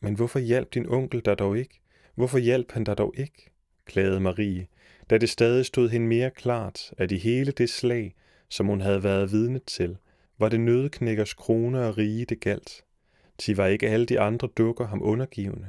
Men 0.00 0.14
hvorfor 0.14 0.38
hjalp 0.38 0.74
din 0.74 0.88
onkel 0.88 1.20
dig 1.20 1.38
dog 1.38 1.58
ikke? 1.58 1.80
Hvorfor 2.14 2.38
hjalp 2.38 2.72
han 2.72 2.84
dig 2.84 2.98
dog 2.98 3.14
ikke? 3.16 3.50
klagede 3.86 4.20
Marie, 4.20 4.66
da 5.10 5.18
det 5.18 5.28
stadig 5.28 5.66
stod 5.66 5.88
hende 5.88 6.06
mere 6.06 6.30
klart, 6.30 6.92
at 6.98 7.12
i 7.12 7.16
hele 7.16 7.52
det 7.52 7.70
slag, 7.70 8.14
som 8.48 8.66
hun 8.66 8.80
havde 8.80 9.02
været 9.04 9.32
vidne 9.32 9.60
til, 9.66 9.96
var 10.38 10.48
det 10.48 10.60
nødknækkers 10.60 11.34
krone 11.34 11.86
og 11.86 11.98
rige 11.98 12.24
det 12.24 12.40
galt. 12.40 12.84
De 13.46 13.56
var 13.56 13.66
ikke 13.66 13.88
alle 13.88 14.06
de 14.06 14.20
andre 14.20 14.48
dukker 14.56 14.86
ham 14.86 15.02
undergivende. 15.02 15.66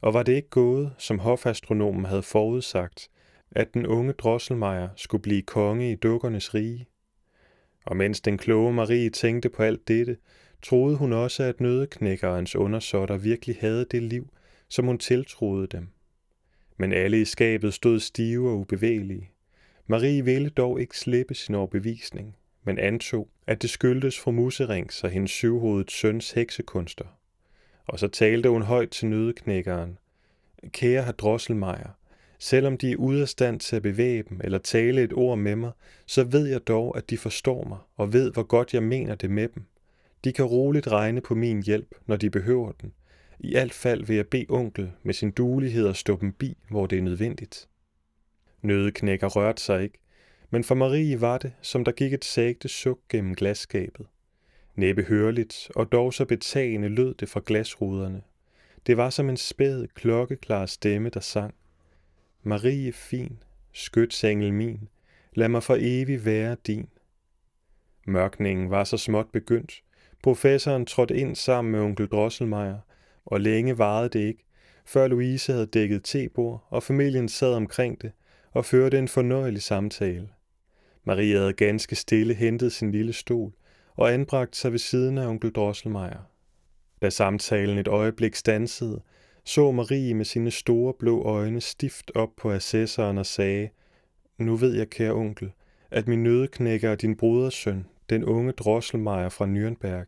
Og 0.00 0.14
var 0.14 0.22
det 0.22 0.32
ikke 0.32 0.48
gået, 0.48 0.92
som 0.98 1.18
hofastronomen 1.18 2.04
havde 2.04 2.22
forudsagt, 2.22 3.08
at 3.50 3.74
den 3.74 3.86
unge 3.86 4.12
drosselmejer 4.12 4.88
skulle 4.96 5.22
blive 5.22 5.42
konge 5.42 5.92
i 5.92 5.94
dukkernes 5.94 6.54
rige? 6.54 6.88
Og 7.84 7.96
mens 7.96 8.20
den 8.20 8.38
kloge 8.38 8.72
Marie 8.72 9.10
tænkte 9.10 9.48
på 9.48 9.62
alt 9.62 9.88
dette, 9.88 10.16
troede 10.62 10.96
hun 10.96 11.12
også, 11.12 11.42
at 11.42 11.60
nødeknækkerens 11.60 12.56
undersåtter 12.56 13.16
virkelig 13.16 13.56
havde 13.60 13.84
det 13.84 14.02
liv, 14.02 14.28
som 14.68 14.86
hun 14.86 14.98
tiltroede 14.98 15.66
dem. 15.66 15.88
Men 16.76 16.92
alle 16.92 17.20
i 17.20 17.24
skabet 17.24 17.74
stod 17.74 18.00
stive 18.00 18.50
og 18.50 18.58
ubevægelige. 18.58 19.30
Marie 19.86 20.24
ville 20.24 20.48
dog 20.48 20.80
ikke 20.80 20.98
slippe 20.98 21.34
sin 21.34 21.54
overbevisning, 21.54 22.36
men 22.64 22.78
antog, 22.78 23.28
at 23.46 23.62
det 23.62 23.70
skyldtes 23.70 24.18
fru 24.18 24.30
Muserings 24.30 25.04
og 25.04 25.10
hendes 25.10 25.30
syvhovedet 25.30 25.90
søns 25.90 26.30
heksekunster. 26.30 27.04
Og 27.86 27.98
så 27.98 28.08
talte 28.08 28.48
hun 28.48 28.62
højt 28.62 28.90
til 28.90 29.08
nødeknækkeren. 29.08 29.98
Kære 30.68 31.02
herr 31.02 31.12
Drosselmeier, 31.12 31.98
selvom 32.38 32.78
de 32.78 32.92
er 32.92 32.96
ude 32.96 33.22
af 33.22 33.28
stand 33.28 33.60
til 33.60 33.76
at 33.76 33.82
bevæge 33.82 34.22
dem 34.22 34.40
eller 34.44 34.58
tale 34.58 35.02
et 35.02 35.12
ord 35.12 35.38
med 35.38 35.56
mig, 35.56 35.72
så 36.06 36.24
ved 36.24 36.46
jeg 36.46 36.66
dog, 36.66 36.96
at 36.96 37.10
de 37.10 37.18
forstår 37.18 37.64
mig 37.68 37.78
og 37.96 38.12
ved, 38.12 38.32
hvor 38.32 38.42
godt 38.42 38.74
jeg 38.74 38.82
mener 38.82 39.14
det 39.14 39.30
med 39.30 39.48
dem. 39.48 39.62
De 40.24 40.32
kan 40.32 40.44
roligt 40.44 40.88
regne 40.88 41.20
på 41.20 41.34
min 41.34 41.62
hjælp, 41.62 41.94
når 42.06 42.16
de 42.16 42.30
behøver 42.30 42.72
den. 42.72 42.92
I 43.40 43.54
alt 43.54 43.74
fald 43.74 44.04
vil 44.04 44.16
jeg 44.16 44.26
bede 44.26 44.46
onkel 44.48 44.92
med 45.02 45.14
sin 45.14 45.30
duelighed 45.30 45.88
at 45.88 45.96
stå 45.96 46.18
dem 46.20 46.32
bi, 46.32 46.56
hvor 46.70 46.86
det 46.86 46.98
er 46.98 47.02
nødvendigt. 47.02 47.68
Nødeknækker 48.62 49.28
rørte 49.28 49.62
sig 49.62 49.82
ikke, 49.82 49.98
men 50.50 50.64
for 50.64 50.74
Marie 50.74 51.20
var 51.20 51.38
det, 51.38 51.52
som 51.62 51.84
der 51.84 51.92
gik 51.92 52.12
et 52.12 52.24
sagte 52.24 52.68
suk 52.68 52.98
gennem 53.08 53.34
glasskabet. 53.34 54.06
Næppe 54.74 55.02
hørligt, 55.02 55.70
og 55.74 55.92
dog 55.92 56.14
så 56.14 56.24
betagende 56.24 56.88
lød 56.88 57.14
det 57.14 57.28
fra 57.28 57.40
glasruderne. 57.46 58.22
Det 58.86 58.96
var 58.96 59.10
som 59.10 59.28
en 59.28 59.36
spæd, 59.36 59.86
klokkeklar 59.94 60.66
stemme, 60.66 61.08
der 61.08 61.20
sang. 61.20 61.54
Marie 62.48 62.92
fin, 62.92 63.42
skytsengel 63.72 64.52
min, 64.52 64.88
lad 65.34 65.48
mig 65.48 65.62
for 65.62 65.76
evig 65.80 66.24
være 66.24 66.56
din. 66.66 66.88
Mørkningen 68.06 68.70
var 68.70 68.84
så 68.84 68.96
småt 68.96 69.26
begyndt. 69.32 69.82
Professoren 70.22 70.86
trådte 70.86 71.16
ind 71.16 71.36
sammen 71.36 71.72
med 71.72 71.80
onkel 71.80 72.06
Drosselmeier, 72.06 72.78
og 73.24 73.40
længe 73.40 73.78
varede 73.78 74.08
det 74.08 74.18
ikke, 74.20 74.44
før 74.84 75.08
Louise 75.08 75.52
havde 75.52 75.66
dækket 75.66 76.04
tebord, 76.04 76.66
og 76.68 76.82
familien 76.82 77.28
sad 77.28 77.54
omkring 77.54 78.02
det 78.02 78.12
og 78.52 78.64
førte 78.64 78.98
en 78.98 79.08
fornøjelig 79.08 79.62
samtale. 79.62 80.28
Marie 81.04 81.36
havde 81.36 81.52
ganske 81.52 81.96
stille 81.96 82.34
hentet 82.34 82.72
sin 82.72 82.92
lille 82.92 83.12
stol 83.12 83.52
og 83.94 84.12
anbragt 84.12 84.56
sig 84.56 84.72
ved 84.72 84.78
siden 84.78 85.18
af 85.18 85.26
onkel 85.26 85.52
Drosselmeier. 85.52 86.30
Da 87.02 87.10
samtalen 87.10 87.78
et 87.78 87.88
øjeblik 87.88 88.34
stansede, 88.34 89.02
så 89.46 89.72
Marie 89.72 90.14
med 90.14 90.24
sine 90.24 90.50
store 90.50 90.94
blå 90.98 91.22
øjne 91.22 91.60
stift 91.60 92.12
op 92.14 92.30
på 92.36 92.52
assessoren 92.52 93.18
og 93.18 93.26
sagde, 93.26 93.68
Nu 94.38 94.56
ved 94.56 94.74
jeg, 94.74 94.90
kære 94.90 95.12
onkel, 95.12 95.52
at 95.90 96.08
min 96.08 96.22
nødeknækker 96.22 96.90
er 96.90 96.94
din 96.94 97.16
brodersøn, 97.16 97.86
den 98.10 98.24
unge 98.24 98.52
Drosselmeier 98.52 99.28
fra 99.28 99.46
Nürnberg. 99.46 100.06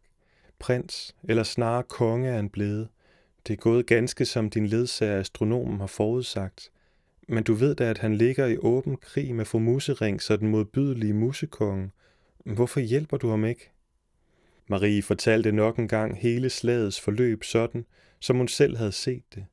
Prins, 0.58 1.16
eller 1.28 1.42
snarere 1.42 1.82
konge 1.82 2.28
er 2.28 2.38
en 2.38 2.48
blevet. 2.48 2.88
Det 3.46 3.52
er 3.52 3.56
gået 3.56 3.86
ganske 3.86 4.24
som 4.24 4.50
din 4.50 4.66
ledsager 4.66 5.20
astronomen 5.20 5.80
har 5.80 5.86
forudsagt. 5.86 6.70
Men 7.28 7.44
du 7.44 7.54
ved 7.54 7.74
da, 7.74 7.90
at 7.90 7.98
han 7.98 8.16
ligger 8.16 8.46
i 8.46 8.56
åben 8.56 8.96
krig 8.96 9.34
med 9.34 9.44
fru 9.44 9.58
Musering, 9.58 10.22
så 10.22 10.36
den 10.36 10.48
modbydelige 10.48 11.14
musekonge. 11.14 11.90
Hvorfor 12.44 12.80
hjælper 12.80 13.16
du 13.16 13.28
ham 13.28 13.44
ikke? 13.44 13.70
Marie 14.66 15.02
fortalte 15.02 15.52
nok 15.52 15.78
en 15.78 15.88
gang 15.88 16.18
hele 16.18 16.50
slagets 16.50 17.00
forløb 17.00 17.44
sådan, 17.44 17.84
som 18.20 18.36
hun 18.36 18.48
selv 18.48 18.76
havde 18.76 18.92
set 18.92 19.34
det, 19.34 19.46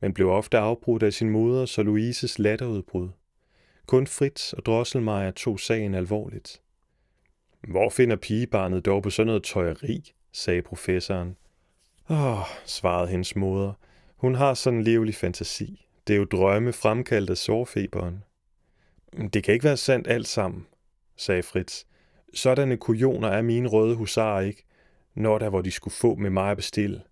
men 0.00 0.14
blev 0.14 0.28
ofte 0.28 0.58
afbrudt 0.58 1.02
af 1.02 1.12
sin 1.12 1.30
moders 1.30 1.78
og 1.78 1.84
Louises 1.84 2.38
latterudbrud. 2.38 3.08
Kun 3.86 4.06
Fritz 4.06 4.52
og 4.52 4.66
Drosselmeier 4.66 5.30
tog 5.30 5.60
sagen 5.60 5.94
alvorligt. 5.94 6.60
Hvor 7.68 7.90
finder 7.90 8.16
pigebarnet 8.16 8.84
dog 8.84 9.02
på 9.02 9.10
sådan 9.10 9.26
noget 9.26 9.42
tøjeri, 9.42 10.12
sagde 10.32 10.62
professoren. 10.62 11.36
Åh, 12.10 12.38
svarede 12.66 13.08
hendes 13.08 13.36
moder. 13.36 13.72
Hun 14.16 14.34
har 14.34 14.54
sådan 14.54 14.78
en 14.78 14.84
livlig 14.84 15.14
fantasi. 15.14 15.86
Det 16.06 16.14
er 16.14 16.18
jo 16.18 16.24
drømme 16.24 16.72
fremkaldt 16.72 17.30
af 17.30 17.36
sårfeberen. 17.36 18.24
Det 19.32 19.44
kan 19.44 19.54
ikke 19.54 19.64
være 19.64 19.76
sandt 19.76 20.08
alt 20.08 20.28
sammen, 20.28 20.66
sagde 21.16 21.42
Fritz. 21.42 21.84
Sådanne 22.34 22.76
kujoner 22.76 23.28
er 23.28 23.42
mine 23.42 23.68
røde 23.68 23.96
husarer 23.96 24.40
ikke, 24.40 24.64
når 25.14 25.38
der 25.38 25.48
hvor 25.48 25.60
de 25.60 25.70
skulle 25.70 25.94
få 25.94 26.14
med 26.14 26.30
mig 26.30 26.50
at 26.50 26.56
bestille. 26.56 27.02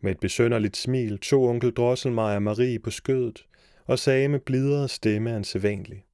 Med 0.00 0.12
et 0.12 0.20
besønderligt 0.20 0.76
smil 0.76 1.18
tog 1.18 1.48
onkel 1.48 1.70
Drosselmeier 1.70 2.38
Marie 2.38 2.78
på 2.78 2.90
skødet 2.90 3.46
og 3.86 3.98
sagde 3.98 4.28
med 4.28 4.40
blidere 4.40 4.88
stemme 4.88 5.36
end 5.36 5.44
sædvanlig. 5.44 6.04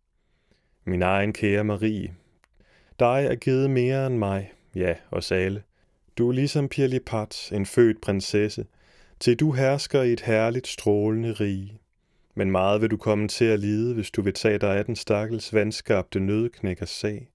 Min 0.85 1.03
egen 1.03 1.33
kære 1.33 1.65
Marie, 1.65 2.15
dig 2.99 3.27
er 3.31 3.35
givet 3.35 3.71
mere 3.71 4.07
end 4.07 4.17
mig, 4.17 4.53
ja, 4.75 4.95
os 5.11 5.33
alle. 5.33 5.63
Du 6.19 6.29
er 6.29 6.33
ligesom 6.33 6.69
Pirlipat, 6.69 7.53
en 7.53 7.67
født 7.67 8.01
prinsesse, 8.01 8.67
til 9.21 9.37
du 9.37 9.53
hersker 9.53 10.03
i 10.03 10.13
et 10.13 10.21
herligt 10.21 10.67
strålende 10.67 11.33
rige. 11.33 11.79
Men 12.35 12.51
meget 12.51 12.81
vil 12.81 12.91
du 12.91 12.97
komme 12.97 13.29
til 13.29 13.45
at 13.45 13.61
lide, 13.61 13.95
hvis 13.95 14.11
du 14.11 14.23
vil 14.23 14.35
tage 14.35 14.59
dig 14.59 14.77
af 14.77 14.85
den 14.85 14.97
stakkels 14.97 15.55
vandskabte 15.55 16.21
nødknækkers 16.21 16.91
sag. 16.91 17.29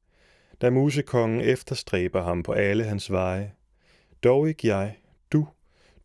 Da 0.61 0.69
musekongen 0.69 1.41
efterstræber 1.41 2.23
ham 2.23 2.43
på 2.43 2.51
alle 2.51 2.83
hans 2.83 3.11
veje. 3.11 3.51
Dog 4.23 4.49
ikke 4.49 4.67
jeg, 4.67 4.97
du, 5.31 5.47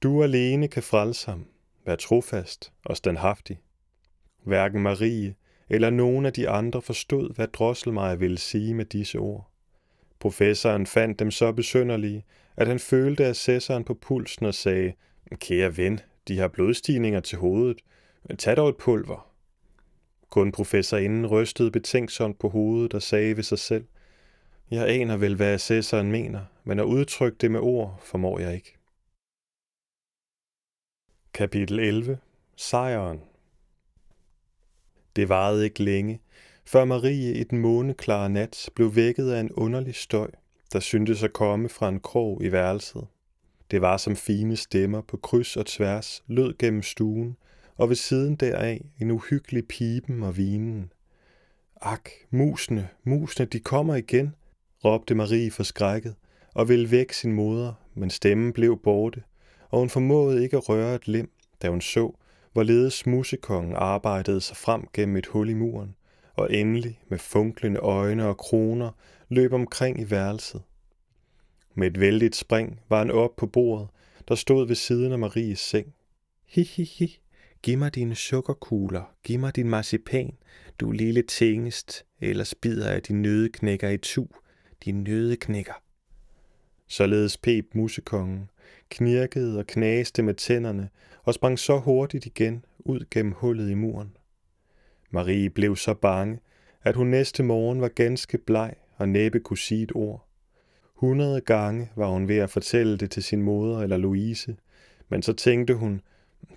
du 0.03 0.23
alene 0.23 0.69
kan 0.69 0.83
frelse 0.83 1.31
ham. 1.31 1.47
Vær 1.87 1.97
trofast 1.97 2.73
og 2.85 2.97
standhaftig. 2.97 3.61
Hverken 4.45 4.83
Marie 4.83 5.35
eller 5.69 5.91
nogen 5.91 6.27
af 6.27 6.33
de 6.33 6.49
andre 6.49 6.83
forstod, 6.83 7.35
hvad 7.35 7.49
Drosselmeier 7.49 8.17
ville 8.17 8.39
sige 8.39 8.75
med 8.75 8.85
disse 8.85 9.19
ord. 9.19 9.51
Professoren 10.19 10.87
fandt 10.87 11.19
dem 11.19 11.31
så 11.31 11.53
besønderlige, 11.53 12.25
at 12.57 12.67
han 12.69 12.79
følte 12.79 13.27
assessoren 13.27 13.85
på 13.85 13.95
pulsen 13.95 14.47
og 14.47 14.55
sagde, 14.55 14.93
Kære 15.35 15.77
ven, 15.77 16.01
de 16.29 16.39
har 16.39 16.49
blodstigninger 16.49 17.21
til 17.21 17.39
hovedet. 17.39 17.79
Tag 18.39 18.57
dog 18.57 18.69
et 18.69 18.77
pulver. 18.77 19.33
Kun 20.31 20.53
professorinden 20.53 21.27
rystede 21.27 21.71
betænksomt 21.71 22.39
på 22.39 22.49
hovedet 22.49 22.95
og 22.95 23.03
sagde 23.03 23.37
ved 23.37 23.43
sig 23.43 23.59
selv, 23.59 23.85
Jeg 24.71 24.89
aner 24.89 25.17
vel, 25.17 25.37
hvad 25.37 25.55
assessoren 25.55 26.11
mener, 26.11 26.41
men 26.65 26.79
at 26.79 26.85
udtrykke 26.85 27.39
det 27.41 27.51
med 27.51 27.61
ord 27.61 28.01
formår 28.03 28.39
jeg 28.39 28.55
ikke. 28.55 28.76
Kapitel 31.37 31.79
11. 31.79 32.19
Sejren 32.57 33.21
Det 35.17 35.29
varede 35.29 35.65
ikke 35.65 35.83
længe, 35.83 36.21
før 36.65 36.85
Marie 36.85 37.35
i 37.35 37.45
den 37.45 37.59
måneklare 37.59 38.31
nat 38.31 38.71
blev 38.75 38.97
vækket 38.97 39.31
af 39.31 39.41
en 39.41 39.53
underlig 39.53 39.95
støj, 39.95 40.31
der 40.73 40.81
syntes 40.81 41.23
at 41.23 41.33
komme 41.33 41.69
fra 41.69 41.89
en 41.89 42.01
krog 42.01 42.45
i 42.45 42.53
værelset. 42.53 43.07
Det 43.71 43.81
var 43.81 43.97
som 43.97 44.17
fine 44.17 44.57
stemmer 44.57 45.01
på 45.01 45.17
kryds 45.17 45.57
og 45.57 45.67
tværs, 45.67 46.23
lød 46.27 46.59
gennem 46.59 46.83
stuen, 46.83 47.37
og 47.77 47.89
ved 47.89 47.97
siden 47.97 48.37
deraf 48.37 48.87
en 49.01 49.11
uhyggelig 49.11 49.69
pipen 49.69 50.23
og 50.23 50.37
vinen. 50.37 50.93
Ak, 51.81 52.11
musene, 52.31 52.89
musene, 53.05 53.47
de 53.47 53.61
kommer 53.61 53.95
igen, 53.95 54.35
råbte 54.85 55.15
Marie 55.15 55.51
forskrækket 55.51 56.15
og 56.55 56.69
ville 56.69 56.91
væk 56.91 57.13
sin 57.13 57.33
moder, 57.33 57.73
men 57.95 58.11
stemmen 58.11 58.53
blev 58.53 58.81
borte, 58.83 59.23
og 59.77 59.81
hun 59.81 59.91
formåede 59.91 60.43
ikke 60.43 60.57
at 60.57 60.69
røre 60.69 60.95
et 60.95 61.09
lem, 61.09 61.31
da 61.63 61.69
hun 61.69 61.81
så, 61.81 62.13
hvorledes 62.53 63.07
musekongen 63.07 63.75
arbejdede 63.77 64.41
sig 64.41 64.57
frem 64.57 64.89
gennem 64.93 65.17
et 65.17 65.27
hul 65.27 65.49
i 65.49 65.55
muren, 65.55 65.97
og 66.35 66.55
endelig 66.55 67.01
med 67.09 67.19
funklende 67.19 67.81
øjne 67.81 68.27
og 68.27 68.37
kroner 68.37 68.91
løb 69.29 69.53
omkring 69.53 70.01
i 70.01 70.11
værelset. 70.11 70.63
Med 71.75 71.87
et 71.87 72.01
vældigt 72.01 72.37
spring 72.37 72.81
var 72.89 72.99
han 72.99 73.11
op 73.11 73.37
på 73.37 73.47
bordet, 73.47 73.89
der 74.29 74.35
stod 74.35 74.67
ved 74.67 74.75
siden 74.75 75.13
af 75.13 75.19
Maries 75.19 75.61
seng. 75.61 75.95
Hi, 76.47 76.63
hi, 76.63 76.85
hi. 76.85 77.19
Giv 77.63 77.79
mig 77.79 77.95
dine 77.95 78.15
sukkerkugler, 78.15 79.15
giv 79.25 79.39
mig 79.39 79.57
din 79.57 79.69
marcipan, 79.69 80.37
du 80.81 80.91
lille 80.91 81.23
tingest, 81.23 82.05
ellers 82.21 82.55
bider 82.55 82.93
jeg 82.93 83.09
din 83.09 83.23
nødeknækker 83.23 83.89
i 83.89 83.99
tu, 83.99 84.27
din 84.85 85.03
nødeknækker. 85.03 85.83
Således 86.89 87.39
pep 87.39 87.65
musekongen, 87.75 88.51
knirkede 88.89 89.59
og 89.59 89.67
knaste 89.67 90.23
med 90.23 90.35
tænderne 90.35 90.89
og 91.23 91.35
sprang 91.35 91.59
så 91.59 91.79
hurtigt 91.79 92.27
igen 92.27 92.65
ud 92.79 93.05
gennem 93.11 93.33
hullet 93.33 93.71
i 93.71 93.75
muren. 93.75 94.17
Marie 95.11 95.51
blev 95.51 95.77
så 95.77 95.95
bange, 95.95 96.39
at 96.83 96.97
hun 96.97 97.07
næste 97.07 97.43
morgen 97.43 97.81
var 97.81 97.89
ganske 97.89 98.39
bleg 98.39 98.75
og 98.97 99.09
næppe 99.09 99.41
kunne 99.41 99.59
sige 99.59 99.83
et 99.83 99.93
ord. 99.95 100.29
Hundrede 100.95 101.41
gange 101.41 101.91
var 101.97 102.09
hun 102.09 102.29
ved 102.29 102.37
at 102.37 102.51
fortælle 102.51 102.97
det 102.97 103.11
til 103.11 103.23
sin 103.23 103.43
moder 103.43 103.81
eller 103.81 103.97
Louise, 103.97 104.57
men 105.09 105.23
så 105.23 105.33
tænkte 105.33 105.75
hun, 105.75 106.01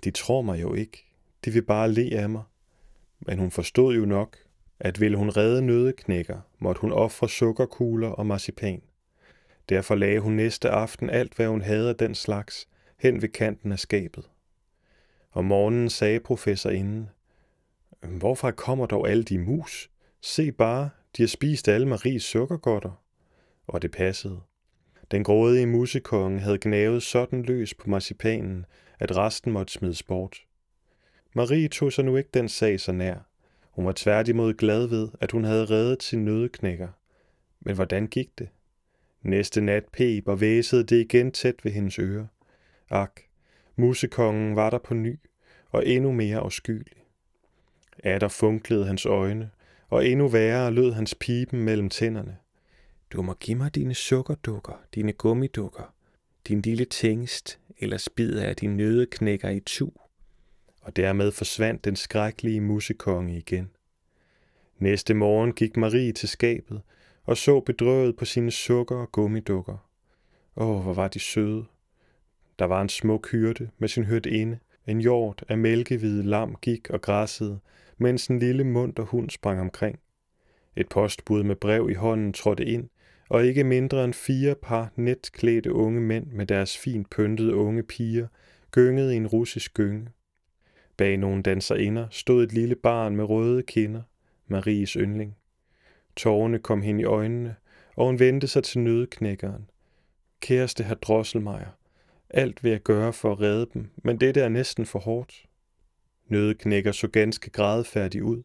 de 0.04 0.10
tror 0.10 0.42
mig 0.42 0.60
jo 0.60 0.74
ikke, 0.74 1.04
de 1.44 1.50
vil 1.50 1.62
bare 1.62 1.92
le 1.92 2.18
af 2.18 2.28
mig. 2.28 2.42
Men 3.20 3.38
hun 3.38 3.50
forstod 3.50 3.94
jo 3.94 4.04
nok, 4.04 4.36
at 4.80 5.00
ville 5.00 5.16
hun 5.16 5.36
redde 5.36 5.62
nødeknækker, 5.62 6.40
måtte 6.58 6.80
hun 6.80 6.92
ofre 6.92 7.28
sukkerkugler 7.28 8.08
og 8.08 8.26
marcipan. 8.26 8.82
Derfor 9.70 9.94
lagde 9.94 10.20
hun 10.20 10.32
næste 10.32 10.70
aften 10.70 11.10
alt, 11.10 11.34
hvad 11.34 11.46
hun 11.46 11.60
havde 11.60 11.88
af 11.88 11.96
den 11.96 12.14
slags, 12.14 12.68
hen 12.98 13.22
ved 13.22 13.28
kanten 13.28 13.72
af 13.72 13.78
skabet. 13.78 14.30
Om 15.32 15.44
morgenen 15.44 15.90
sagde 15.90 16.20
professorinde, 16.20 17.08
Hvorfra 18.00 18.50
kommer 18.50 18.86
dog 18.86 19.08
alle 19.08 19.22
de 19.22 19.38
mus? 19.38 19.90
Se 20.20 20.52
bare, 20.52 20.90
de 21.16 21.22
har 21.22 21.28
spist 21.28 21.68
alle 21.68 21.88
Maries 21.88 22.22
sukkergodter. 22.22 23.02
Og 23.66 23.82
det 23.82 23.90
passede. 23.90 24.40
Den 25.10 25.24
grådige 25.24 25.66
musekonge 25.66 26.40
havde 26.40 26.58
gnavet 26.60 27.02
sådan 27.02 27.42
løs 27.42 27.74
på 27.74 27.90
marcipanen, 27.90 28.66
at 28.98 29.16
resten 29.16 29.52
måtte 29.52 29.72
smides 29.72 30.02
bort. 30.02 30.36
Marie 31.34 31.68
tog 31.68 31.92
sig 31.92 32.04
nu 32.04 32.16
ikke 32.16 32.30
den 32.34 32.48
sag 32.48 32.80
så 32.80 32.92
nær. 32.92 33.30
Hun 33.70 33.86
var 33.86 33.92
tværtimod 33.96 34.54
glad 34.54 34.86
ved, 34.86 35.08
at 35.20 35.32
hun 35.32 35.44
havde 35.44 35.64
reddet 35.64 36.02
sin 36.02 36.24
nødeknækker. 36.24 36.88
Men 37.60 37.74
hvordan 37.74 38.06
gik 38.06 38.38
det? 38.38 38.48
Næste 39.22 39.60
nat 39.60 39.84
peb 39.92 40.28
og 40.28 40.40
væsede 40.40 40.84
det 40.84 40.96
igen 41.00 41.32
tæt 41.32 41.64
ved 41.64 41.72
hendes 41.72 41.98
øre. 41.98 42.28
Ak, 42.90 43.20
musekongen 43.76 44.56
var 44.56 44.70
der 44.70 44.78
på 44.78 44.94
ny, 44.94 45.18
og 45.70 45.86
endnu 45.86 46.12
mere 46.12 46.38
afskyelig. 46.38 47.04
Atter 47.98 48.28
funklede 48.28 48.86
hans 48.86 49.06
øjne, 49.06 49.50
og 49.88 50.06
endnu 50.06 50.28
værre 50.28 50.70
lød 50.70 50.92
hans 50.92 51.14
pipen 51.14 51.64
mellem 51.64 51.88
tænderne. 51.88 52.36
Du 53.12 53.22
må 53.22 53.34
give 53.34 53.58
mig 53.58 53.74
dine 53.74 53.94
sukkerdukker, 53.94 54.82
dine 54.94 55.12
gummidukker, 55.12 55.94
din 56.48 56.60
lille 56.60 56.84
tingest, 56.84 57.58
eller 57.78 57.96
spider 57.96 58.44
jeg 58.44 58.60
din 58.60 58.76
nødeknækker 58.76 59.48
i 59.48 59.60
tu. 59.60 59.90
Og 60.80 60.96
dermed 60.96 61.32
forsvandt 61.32 61.84
den 61.84 61.96
skrækkelige 61.96 62.60
musekonge 62.60 63.36
igen. 63.36 63.70
Næste 64.78 65.14
morgen 65.14 65.52
gik 65.52 65.76
Marie 65.76 66.12
til 66.12 66.28
skabet 66.28 66.82
og 67.30 67.36
så 67.36 67.60
bedrøvet 67.60 68.16
på 68.16 68.24
sine 68.24 68.50
sukker 68.50 68.96
og 68.96 69.12
gummidukker. 69.12 69.88
Åh, 70.56 70.82
hvor 70.82 70.92
var 70.92 71.08
de 71.08 71.18
søde. 71.18 71.64
Der 72.58 72.64
var 72.64 72.82
en 72.82 72.88
smuk 72.88 73.30
hyrde 73.30 73.70
med 73.78 73.88
sin 73.88 74.06
inde. 74.26 74.58
En 74.86 75.00
hjort 75.00 75.44
af 75.48 75.58
mælkehvide 75.58 76.22
lam 76.22 76.56
gik 76.62 76.90
og 76.90 77.00
græssede, 77.00 77.58
mens 77.98 78.26
en 78.26 78.38
lille 78.38 78.64
munter 78.64 79.02
hund 79.02 79.30
sprang 79.30 79.60
omkring. 79.60 79.98
Et 80.76 80.88
postbud 80.88 81.42
med 81.42 81.56
brev 81.56 81.90
i 81.90 81.94
hånden 81.94 82.32
trådte 82.32 82.64
ind, 82.64 82.88
og 83.28 83.46
ikke 83.46 83.64
mindre 83.64 84.04
end 84.04 84.14
fire 84.14 84.54
par 84.54 84.92
netklædte 84.96 85.72
unge 85.72 86.00
mænd 86.00 86.26
med 86.26 86.46
deres 86.46 86.78
fint 86.78 87.10
pyntede 87.10 87.54
unge 87.54 87.82
piger 87.82 88.26
gyngede 88.70 89.14
i 89.14 89.16
en 89.16 89.26
russisk 89.26 89.74
gynge. 89.74 90.08
Bag 90.96 91.16
nogle 91.16 91.42
danserinder 91.42 92.06
stod 92.10 92.44
et 92.44 92.52
lille 92.52 92.74
barn 92.74 93.16
med 93.16 93.24
røde 93.24 93.62
kinder, 93.62 94.02
Maries 94.46 94.92
yndling. 94.92 95.36
Tårerne 96.16 96.58
kom 96.58 96.82
hende 96.82 97.00
i 97.00 97.04
øjnene, 97.04 97.56
og 97.96 98.06
hun 98.06 98.18
vendte 98.18 98.46
sig 98.46 98.64
til 98.64 98.80
nødeknækkeren. 98.80 99.70
Kæreste 100.40 100.84
herr 100.84 100.94
Drosselmeier, 100.94 101.76
alt 102.30 102.64
vil 102.64 102.70
jeg 102.70 102.82
gøre 102.82 103.12
for 103.12 103.32
at 103.32 103.40
redde 103.40 103.66
dem, 103.74 103.90
men 103.96 104.20
det 104.20 104.36
er 104.36 104.48
næsten 104.48 104.86
for 104.86 104.98
hårdt. 104.98 105.46
Nødeknækker 106.28 106.92
så 106.92 107.08
ganske 107.08 107.50
grædefærdig 107.50 108.22
ud, 108.22 108.42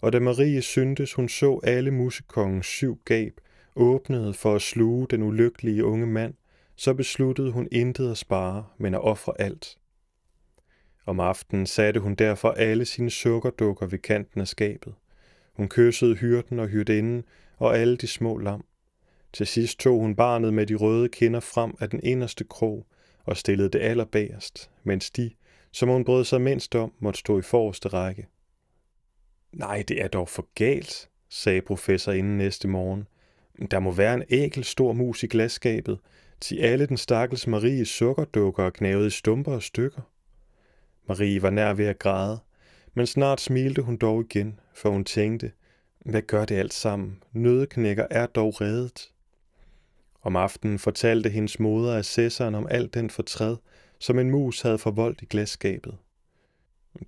og 0.00 0.12
da 0.12 0.18
Marie 0.18 0.62
syntes, 0.62 1.14
hun 1.14 1.28
så 1.28 1.60
alle 1.62 1.90
musekongens 1.90 2.66
syv 2.66 3.00
gab, 3.04 3.40
åbnede 3.76 4.34
for 4.34 4.54
at 4.54 4.62
sluge 4.62 5.06
den 5.10 5.22
ulykkelige 5.22 5.84
unge 5.84 6.06
mand, 6.06 6.34
så 6.76 6.94
besluttede 6.94 7.50
hun 7.50 7.68
intet 7.72 8.10
at 8.10 8.18
spare, 8.18 8.66
men 8.78 8.94
at 8.94 9.00
ofre 9.00 9.40
alt. 9.40 9.78
Om 11.06 11.20
aftenen 11.20 11.66
satte 11.66 12.00
hun 12.00 12.14
derfor 12.14 12.50
alle 12.50 12.84
sine 12.84 13.10
sukkerdukker 13.10 13.86
ved 13.86 13.98
kanten 13.98 14.40
af 14.40 14.48
skabet. 14.48 14.94
Hun 15.58 15.68
kyssede 15.68 16.14
hyrden 16.14 16.58
og 16.58 16.68
hyrdinden 16.68 17.24
og 17.56 17.78
alle 17.78 17.96
de 17.96 18.06
små 18.06 18.38
lam. 18.38 18.64
Til 19.32 19.46
sidst 19.46 19.78
tog 19.78 20.00
hun 20.00 20.16
barnet 20.16 20.54
med 20.54 20.66
de 20.66 20.74
røde 20.74 21.08
kinder 21.08 21.40
frem 21.40 21.74
af 21.80 21.90
den 21.90 22.00
inderste 22.02 22.44
krog 22.44 22.86
og 23.24 23.36
stillede 23.36 23.68
det 23.68 23.80
allerbagerst, 23.80 24.70
mens 24.84 25.10
de, 25.10 25.30
som 25.72 25.88
hun 25.88 26.04
brød 26.04 26.24
sig 26.24 26.40
mindst 26.40 26.74
om, 26.74 26.92
måtte 26.98 27.18
stå 27.18 27.38
i 27.38 27.42
forreste 27.42 27.88
række. 27.88 28.26
Nej, 29.52 29.84
det 29.88 30.02
er 30.02 30.08
dog 30.08 30.28
for 30.28 30.48
galt, 30.54 31.08
sagde 31.28 31.60
professor 31.60 32.12
inden 32.12 32.38
næste 32.38 32.68
morgen. 32.68 33.06
Der 33.70 33.78
må 33.78 33.92
være 33.92 34.14
en 34.14 34.24
ækel 34.30 34.64
stor 34.64 34.92
mus 34.92 35.22
i 35.22 35.26
glasskabet, 35.26 35.98
til 36.40 36.58
alle 36.58 36.86
den 36.86 36.96
stakkels 36.96 37.46
Marie 37.46 37.84
sukkerdukker 37.84 38.64
og 38.64 38.72
knævede 38.72 39.06
i 39.06 39.10
stumper 39.10 39.52
og 39.52 39.62
stykker. 39.62 40.02
Marie 41.08 41.42
var 41.42 41.50
nær 41.50 41.72
ved 41.72 41.86
at 41.86 41.98
græde, 41.98 42.38
men 42.94 43.06
snart 43.06 43.40
smilte 43.40 43.82
hun 43.82 43.96
dog 43.96 44.24
igen, 44.24 44.60
for 44.74 44.90
hun 44.90 45.04
tænkte, 45.04 45.52
hvad 45.98 46.22
gør 46.22 46.44
det 46.44 46.54
alt 46.54 46.74
sammen? 46.74 47.22
Nødeknækker 47.32 48.06
er 48.10 48.26
dog 48.26 48.60
reddet. 48.60 49.10
Om 50.22 50.36
aftenen 50.36 50.78
fortalte 50.78 51.30
hendes 51.30 51.60
moder 51.60 51.96
assessoren 51.96 52.54
om 52.54 52.66
alt 52.70 52.94
den 52.94 53.10
fortræd, 53.10 53.56
som 53.98 54.18
en 54.18 54.30
mus 54.30 54.60
havde 54.60 54.78
forvoldt 54.78 55.22
i 55.22 55.24
glasskabet. 55.24 55.96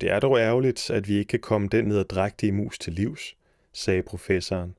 Det 0.01 0.11
er 0.11 0.19
dog 0.19 0.39
ærgerligt, 0.39 0.89
at 0.89 1.07
vi 1.07 1.13
ikke 1.17 1.29
kan 1.29 1.39
komme 1.39 1.67
den 1.67 1.85
nederdrægtige 1.85 2.51
mus 2.51 2.79
til 2.79 2.93
livs, 2.93 3.35
sagde 3.73 4.03
professoren. 4.03 4.75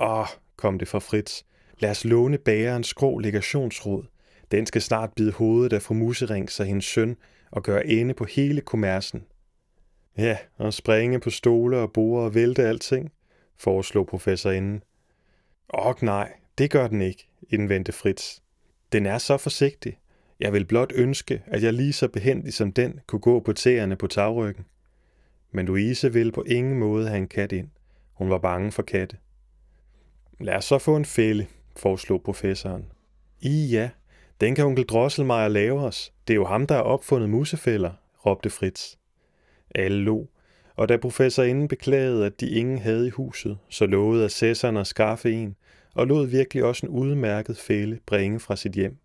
Åh, 0.00 0.26
kom 0.56 0.78
det 0.78 0.88
fra 0.88 0.98
Fritz. 0.98 1.42
Lad 1.78 1.90
os 1.90 2.04
låne 2.04 2.38
bagerens 2.38 2.86
skrå 2.86 3.18
legationsråd. 3.18 4.04
Den 4.50 4.66
skal 4.66 4.82
snart 4.82 5.12
bide 5.12 5.32
hovedet 5.32 5.72
af 5.72 5.82
fru 5.82 5.94
Musering 5.94 6.50
så 6.50 6.64
hendes 6.64 6.84
søn 6.84 7.16
og 7.50 7.62
gøre 7.62 7.86
ende 7.86 8.14
på 8.14 8.24
hele 8.24 8.60
kommersen. 8.60 9.24
Ja, 10.18 10.36
og 10.56 10.74
springe 10.74 11.20
på 11.20 11.30
stole 11.30 11.78
og 11.78 11.92
borde 11.92 12.24
og 12.24 12.34
vælte 12.34 12.62
alting, 12.62 13.12
foreslog 13.56 14.06
professorinden. 14.06 14.82
Åh 15.74 15.94
nej, 16.02 16.32
det 16.58 16.70
gør 16.70 16.88
den 16.88 17.02
ikke, 17.02 17.28
indvendte 17.48 17.92
Fritz. 17.92 18.38
Den 18.92 19.06
er 19.06 19.18
så 19.18 19.36
forsigtig. 19.36 19.98
Jeg 20.40 20.52
vil 20.52 20.64
blot 20.64 20.92
ønske, 20.94 21.42
at 21.46 21.62
jeg 21.62 21.72
lige 21.72 21.92
så 21.92 22.08
behendig 22.08 22.54
som 22.54 22.72
den 22.72 23.00
kunne 23.06 23.20
gå 23.20 23.40
på 23.40 23.52
tæerne 23.52 23.96
på 23.96 24.06
tagryggen. 24.06 24.64
Men 25.52 25.66
Louise 25.66 26.12
ville 26.12 26.32
på 26.32 26.42
ingen 26.42 26.78
måde 26.78 27.08
have 27.08 27.18
en 27.18 27.28
kat 27.28 27.52
ind. 27.52 27.68
Hun 28.12 28.30
var 28.30 28.38
bange 28.38 28.72
for 28.72 28.82
katte. 28.82 29.16
Lad 30.40 30.54
os 30.54 30.64
så 30.64 30.78
få 30.78 30.96
en 30.96 31.04
fælde, 31.04 31.46
foreslog 31.76 32.22
professoren. 32.22 32.84
I 33.40 33.66
ja, 33.66 33.90
den 34.40 34.54
kan 34.54 34.64
onkel 34.64 34.84
Drosselmeier 34.84 35.48
lave 35.48 35.80
os. 35.80 36.12
Det 36.28 36.34
er 36.34 36.36
jo 36.36 36.44
ham, 36.44 36.66
der 36.66 36.74
har 36.74 36.82
opfundet 36.82 37.30
musefælder, 37.30 37.92
råbte 38.26 38.50
Fritz. 38.50 38.94
Alle 39.74 39.98
lo, 39.98 40.26
og 40.76 40.88
da 40.88 40.96
professorinden 40.96 41.68
beklagede, 41.68 42.26
at 42.26 42.40
de 42.40 42.50
ingen 42.50 42.78
havde 42.78 43.06
i 43.06 43.10
huset, 43.10 43.58
så 43.68 43.86
lovede 43.86 44.24
assessoren 44.24 44.76
at 44.76 44.86
skaffe 44.86 45.32
en, 45.32 45.56
og 45.94 46.06
lod 46.06 46.26
virkelig 46.26 46.64
også 46.64 46.86
en 46.86 46.92
udmærket 46.92 47.56
fælde 47.56 47.98
bringe 48.06 48.40
fra 48.40 48.56
sit 48.56 48.72
hjem. 48.72 48.96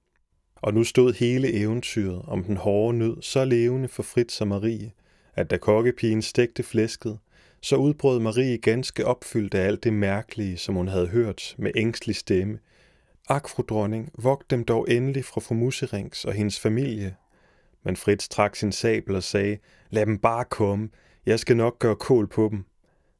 Og 0.55 0.73
nu 0.73 0.83
stod 0.83 1.13
hele 1.13 1.53
eventyret 1.53 2.21
om 2.27 2.43
den 2.43 2.57
hårde 2.57 2.97
nød 2.97 3.21
så 3.21 3.45
levende 3.45 3.87
for 3.87 4.03
Fritz 4.03 4.41
og 4.41 4.47
Marie, 4.47 4.91
at 5.35 5.49
da 5.49 5.57
kokkepigen 5.57 6.21
stegte 6.21 6.63
flæsket, 6.63 7.17
så 7.61 7.75
udbrød 7.75 8.19
Marie 8.19 8.57
ganske 8.57 9.05
opfyldt 9.05 9.53
af 9.53 9.65
alt 9.65 9.83
det 9.83 9.93
mærkelige, 9.93 10.57
som 10.57 10.75
hun 10.75 10.87
havde 10.87 11.07
hørt 11.07 11.55
med 11.57 11.71
ængstelig 11.75 12.15
stemme. 12.15 12.59
Ak, 13.29 13.49
fru 13.49 13.63
dronning, 13.63 14.11
vogt 14.17 14.51
dem 14.51 14.63
dog 14.63 14.85
endelig 14.89 15.25
fra 15.25 15.41
fru 15.41 15.55
Muserings 15.55 16.25
og 16.25 16.33
hendes 16.33 16.59
familie. 16.59 17.15
Men 17.85 17.95
Fritz 17.95 18.27
trak 18.27 18.55
sin 18.55 18.71
sabel 18.71 19.15
og 19.15 19.23
sagde, 19.23 19.57
lad 19.89 20.05
dem 20.05 20.17
bare 20.19 20.45
komme, 20.45 20.89
jeg 21.25 21.39
skal 21.39 21.57
nok 21.57 21.79
gøre 21.79 21.95
kål 21.95 22.27
på 22.27 22.47
dem. 22.51 22.65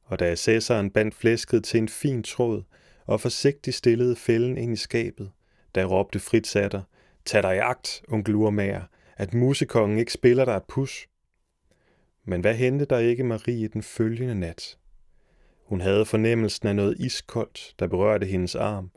Og 0.04 0.20
da 0.20 0.32
assessoren 0.32 0.90
bandt 0.90 1.16
flæsket 1.16 1.64
til 1.64 1.78
en 1.78 1.90
fin 1.90 2.24
tråd 2.24 2.64
og 3.06 3.22
forsigtigt 3.22 3.76
stillede 3.76 4.16
fælden 4.16 4.58
ind 4.58 4.74
i 4.74 4.76
skabet, 4.76 5.32
da 5.76 5.84
råbte 5.84 6.20
Fritz 6.20 6.56
af 6.56 6.70
tag 7.26 7.44
dig 7.44 7.56
i 7.56 7.60
agt, 7.60 8.02
onkel 8.08 8.36
urmager, 8.36 8.82
at 9.18 9.34
musekongen 9.34 10.00
ikke 10.00 10.14
spiller 10.14 10.46
dig 10.46 10.56
et 10.56 10.64
pus. 10.68 11.08
Men 12.26 12.42
hvad 12.42 12.56
hente 12.56 12.86
der 12.86 12.98
ikke 12.98 13.24
Marie 13.24 13.68
den 13.68 13.84
følgende 13.84 14.36
nat? 14.36 14.78
Hun 15.66 15.82
havde 15.82 16.06
fornemmelsen 16.06 16.68
af 16.68 16.76
noget 16.76 17.00
iskoldt, 17.00 17.76
der 17.80 17.88
berørte 17.88 18.26
hendes 18.26 18.56
arm, 18.56 18.92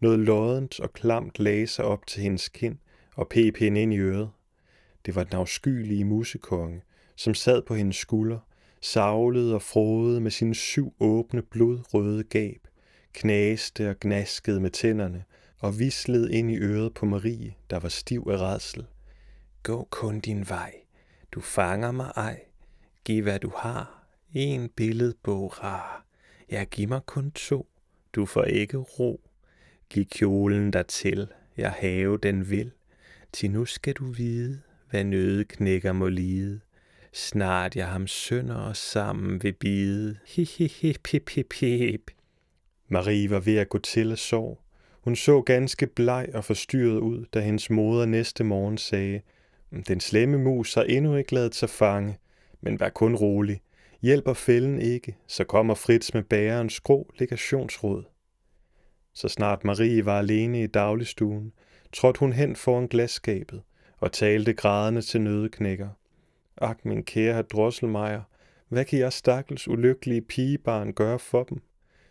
noget 0.00 0.18
loddent 0.18 0.80
og 0.80 0.92
klamt 0.92 1.38
lagde 1.38 1.66
sig 1.66 1.84
op 1.84 2.06
til 2.06 2.22
hendes 2.22 2.48
kind 2.48 2.78
og 3.16 3.28
pep 3.28 3.56
hende 3.56 3.82
ind 3.82 3.94
i 3.94 3.98
øret. 3.98 4.30
Det 5.06 5.14
var 5.14 5.24
den 5.24 5.36
afskyelige 5.36 6.04
musekonge, 6.04 6.82
som 7.16 7.34
sad 7.34 7.62
på 7.62 7.74
hendes 7.74 7.96
skulder, 7.96 8.38
savlede 8.80 9.54
og 9.54 9.62
frode 9.62 10.20
med 10.20 10.30
sine 10.30 10.54
syv 10.54 10.94
åbne 11.00 11.42
blodrøde 11.42 12.24
gab, 12.24 12.68
knaste 13.12 13.90
og 13.90 13.96
gnaskede 14.00 14.60
med 14.60 14.70
tænderne 14.70 15.24
og 15.58 15.78
vislede 15.78 16.32
ind 16.32 16.50
i 16.50 16.56
øret 16.56 16.94
på 16.94 17.06
Marie, 17.06 17.54
der 17.70 17.78
var 17.78 17.88
stiv 17.88 18.26
af 18.30 18.36
rædsel. 18.36 18.86
Gå 19.62 19.88
kun 19.90 20.20
din 20.20 20.48
vej. 20.48 20.74
Du 21.32 21.40
fanger 21.40 21.92
mig 21.92 22.12
ej. 22.16 22.40
Giv 23.04 23.22
hvad 23.22 23.38
du 23.38 23.52
har. 23.56 24.06
En 24.32 24.68
billedbog 24.68 25.64
rar. 25.64 26.06
Ja, 26.50 26.64
giv 26.64 26.88
mig 26.88 27.00
kun 27.06 27.30
to. 27.30 27.68
Du 28.12 28.26
får 28.26 28.44
ikke 28.44 28.76
ro. 28.76 29.20
Giv 29.90 30.04
kjolen 30.04 30.72
der 30.72 30.82
til. 30.82 31.28
Jeg 31.56 31.70
have 31.70 32.18
den 32.18 32.50
vil. 32.50 32.70
Til 33.32 33.50
nu 33.50 33.64
skal 33.64 33.94
du 33.94 34.04
vide, 34.04 34.60
hvad 34.90 35.04
nøde 35.04 35.44
knækker 35.44 35.92
må 35.92 36.08
lide. 36.08 36.60
Snart 37.12 37.76
jeg 37.76 37.86
ham 37.86 38.06
sønder 38.06 38.54
og 38.54 38.76
sammen 38.76 39.42
vil 39.42 39.52
bide. 39.52 40.18
Hi, 40.26 40.44
hi, 40.44 40.66
hi, 40.66 40.94
pip, 41.04 41.22
pip, 41.26 41.46
pip. 41.50 42.10
Marie 42.88 43.30
var 43.30 43.40
ved 43.40 43.56
at 43.56 43.68
gå 43.68 43.78
til 43.78 44.12
at 44.12 44.18
sove. 44.18 44.56
Hun 45.04 45.16
så 45.16 45.40
ganske 45.40 45.86
bleg 45.86 46.28
og 46.34 46.44
forstyrret 46.44 46.98
ud, 46.98 47.24
da 47.34 47.40
hendes 47.40 47.70
moder 47.70 48.06
næste 48.06 48.44
morgen 48.44 48.78
sagde, 48.78 49.20
mm, 49.70 49.82
den 49.82 50.00
slemme 50.00 50.38
mus 50.38 50.74
har 50.74 50.82
endnu 50.82 51.16
ikke 51.16 51.34
lavet 51.34 51.54
sig 51.54 51.70
fange, 51.70 52.18
men 52.60 52.80
vær 52.80 52.88
kun 52.88 53.14
rolig. 53.14 53.60
Hjælper 54.02 54.32
fælden 54.32 54.78
ikke, 54.78 55.16
så 55.26 55.44
kommer 55.44 55.74
Fritz 55.74 56.14
med 56.14 56.22
bærens 56.22 56.80
grå 56.80 57.12
legationsråd. 57.18 58.04
Så 59.14 59.28
snart 59.28 59.64
Marie 59.64 60.04
var 60.04 60.18
alene 60.18 60.62
i 60.62 60.66
dagligstuen, 60.66 61.52
trådte 61.92 62.20
hun 62.20 62.32
hen 62.32 62.56
foran 62.56 62.86
glasskabet 62.86 63.62
og 64.04 64.12
talte 64.12 64.52
grædende 64.52 65.02
til 65.02 65.20
nødeknækker. 65.20 65.88
Ak, 66.56 66.84
min 66.84 67.04
kære 67.04 67.42
drosselmejer, 67.42 68.22
hvad 68.68 68.84
kan 68.84 68.98
jeg 68.98 69.12
stakkels 69.12 69.68
ulykkelige 69.68 70.22
pigebarn 70.22 70.92
gøre 70.92 71.18
for 71.18 71.44
dem? 71.44 71.62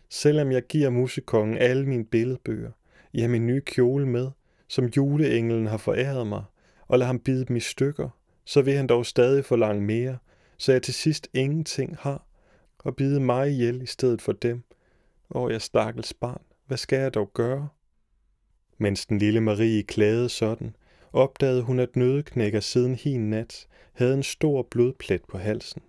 Selvom 0.08 0.52
jeg 0.52 0.62
giver 0.62 0.90
musikongen 0.90 1.58
alle 1.58 1.86
mine 1.86 2.04
billedbøger, 2.04 2.70
ja 3.14 3.28
min 3.28 3.46
nye 3.46 3.60
kjole 3.60 4.06
med, 4.06 4.30
som 4.68 4.84
juleenglen 4.84 5.66
har 5.66 5.76
foræret 5.76 6.26
mig, 6.26 6.44
og 6.88 6.98
lader 6.98 7.06
ham 7.06 7.18
bide 7.18 7.44
dem 7.44 7.56
i 7.56 7.60
stykker, 7.60 8.08
så 8.44 8.62
vil 8.62 8.74
han 8.74 8.86
dog 8.86 9.06
stadig 9.06 9.44
forlange 9.44 9.82
mere, 9.82 10.18
så 10.58 10.72
jeg 10.72 10.82
til 10.82 10.94
sidst 10.94 11.28
ingenting 11.34 11.96
har, 12.00 12.26
og 12.78 12.96
bide 12.96 13.20
mig 13.20 13.50
ihjel 13.50 13.82
i 13.82 13.86
stedet 13.86 14.22
for 14.22 14.32
dem. 14.32 14.62
Åh, 15.34 15.52
jeg 15.52 15.62
stakkels 15.62 16.14
barn, 16.14 16.42
hvad 16.66 16.78
skal 16.78 16.98
jeg 16.98 17.14
dog 17.14 17.30
gøre? 17.34 17.68
Mens 18.78 19.06
den 19.06 19.18
lille 19.18 19.40
Marie 19.40 19.82
klagede 19.82 20.28
sådan, 20.28 20.76
opdagede 21.14 21.62
hun, 21.62 21.78
at 21.78 21.96
nødeknækker 21.96 22.60
siden 22.60 22.94
hin 22.94 23.30
nat 23.30 23.66
havde 23.92 24.14
en 24.14 24.22
stor 24.22 24.62
blodplet 24.62 25.22
på 25.28 25.38
halsen. 25.38 25.82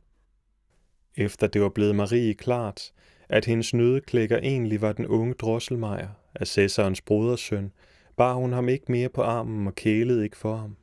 Efter 1.16 1.48
det 1.48 1.62
var 1.62 1.70
blevet 1.70 1.96
Marie 1.96 2.34
klart, 2.34 2.92
at 3.30 3.46
hendes 3.46 3.74
nødeklækker 3.74 4.38
egentlig 4.38 4.82
var 4.82 4.94
den 4.94 5.08
unge 5.08 5.34
drosselmejer, 5.34 6.10
assessorens 6.36 7.02
brodersøn, 7.02 7.72
bar 8.18 8.34
hun 8.34 8.54
ham 8.54 8.70
ikke 8.70 8.92
mere 8.92 9.10
på 9.10 9.22
armen 9.22 9.68
og 9.68 9.76
kælede 9.76 10.24
ikke 10.24 10.38
for 10.38 10.56
ham. 10.56 10.78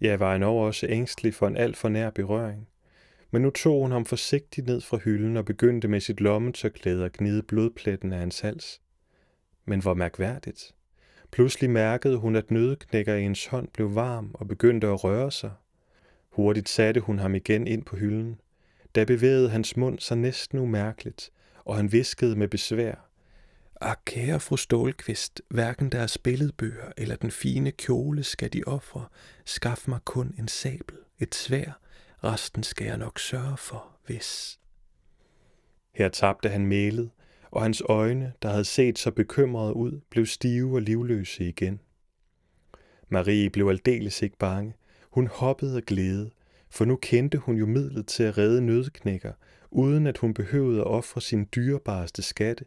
Jeg 0.00 0.20
var 0.20 0.34
endnu 0.34 0.48
også 0.48 0.86
ængstelig 0.86 1.34
for 1.34 1.46
en 1.46 1.56
alt 1.56 1.76
for 1.76 1.88
nær 1.88 2.10
berøring. 2.10 2.68
Men 3.30 3.42
nu 3.42 3.50
tog 3.50 3.82
hun 3.82 3.92
ham 3.92 4.04
forsigtigt 4.04 4.66
ned 4.66 4.80
fra 4.80 4.96
hylden 4.96 5.36
og 5.36 5.44
begyndte 5.44 5.88
med 5.88 6.00
sit 6.00 6.20
lommetørklæde 6.20 7.04
at 7.04 7.12
gnide 7.12 7.42
blodpletten 7.42 8.12
af 8.12 8.18
hans 8.18 8.40
hals. 8.40 8.80
Men 9.64 9.82
hvor 9.82 9.94
mærkværdigt. 9.94 10.74
Pludselig 11.30 11.70
mærkede 11.70 12.16
hun, 12.16 12.36
at 12.36 12.50
nødeknækker 12.50 13.14
i 13.14 13.22
hendes 13.22 13.46
hånd 13.46 13.68
blev 13.68 13.94
varm 13.94 14.30
og 14.34 14.48
begyndte 14.48 14.86
at 14.86 15.04
røre 15.04 15.32
sig. 15.32 15.52
Hurtigt 16.30 16.68
satte 16.68 17.00
hun 17.00 17.18
ham 17.18 17.34
igen 17.34 17.66
ind 17.66 17.84
på 17.84 17.96
hylden. 17.96 18.40
Da 18.94 19.04
bevægede 19.04 19.50
hans 19.50 19.76
mund 19.76 19.98
sig 19.98 20.16
næsten 20.16 20.58
umærkeligt, 20.58 21.30
og 21.64 21.76
han 21.76 21.92
viskede 21.92 22.36
med 22.36 22.48
besvær. 22.48 23.08
Ah, 23.80 23.96
kære 24.04 24.40
fru 24.40 24.56
Stålqvist, 24.56 25.42
hverken 25.48 25.92
deres 25.92 26.18
billedbøger 26.18 26.92
eller 26.96 27.16
den 27.16 27.30
fine 27.30 27.70
kjole 27.70 28.22
skal 28.22 28.52
de 28.52 28.62
ofre. 28.66 29.06
Skaf 29.44 29.88
mig 29.88 30.00
kun 30.04 30.34
en 30.38 30.48
sabel, 30.48 30.96
et 31.18 31.34
svær. 31.34 31.80
Resten 32.24 32.62
skal 32.62 32.86
jeg 32.86 32.98
nok 32.98 33.18
sørge 33.18 33.56
for, 33.56 33.96
hvis... 34.06 34.58
Her 35.94 36.08
tabte 36.08 36.48
han 36.48 36.66
mælet, 36.66 37.10
og 37.50 37.62
hans 37.62 37.82
øjne, 37.88 38.32
der 38.42 38.48
havde 38.48 38.64
set 38.64 38.98
så 38.98 39.10
bekymrede 39.10 39.76
ud, 39.76 40.00
blev 40.10 40.26
stive 40.26 40.74
og 40.74 40.82
livløse 40.82 41.48
igen. 41.48 41.80
Marie 43.08 43.50
blev 43.50 43.68
aldeles 43.68 44.22
ikke 44.22 44.36
bange. 44.36 44.74
Hun 45.10 45.26
hoppede 45.26 45.76
og 45.76 45.82
glæde, 45.82 46.30
for 46.70 46.84
nu 46.84 46.96
kendte 46.96 47.38
hun 47.38 47.56
jo 47.56 47.66
midlet 47.66 48.06
til 48.06 48.22
at 48.22 48.38
redde 48.38 48.60
nødknækker, 48.60 49.32
uden 49.70 50.06
at 50.06 50.18
hun 50.18 50.34
behøvede 50.34 50.80
at 50.80 50.86
ofre 50.86 51.20
sin 51.20 51.48
dyrebareste 51.54 52.22
skatte. 52.22 52.64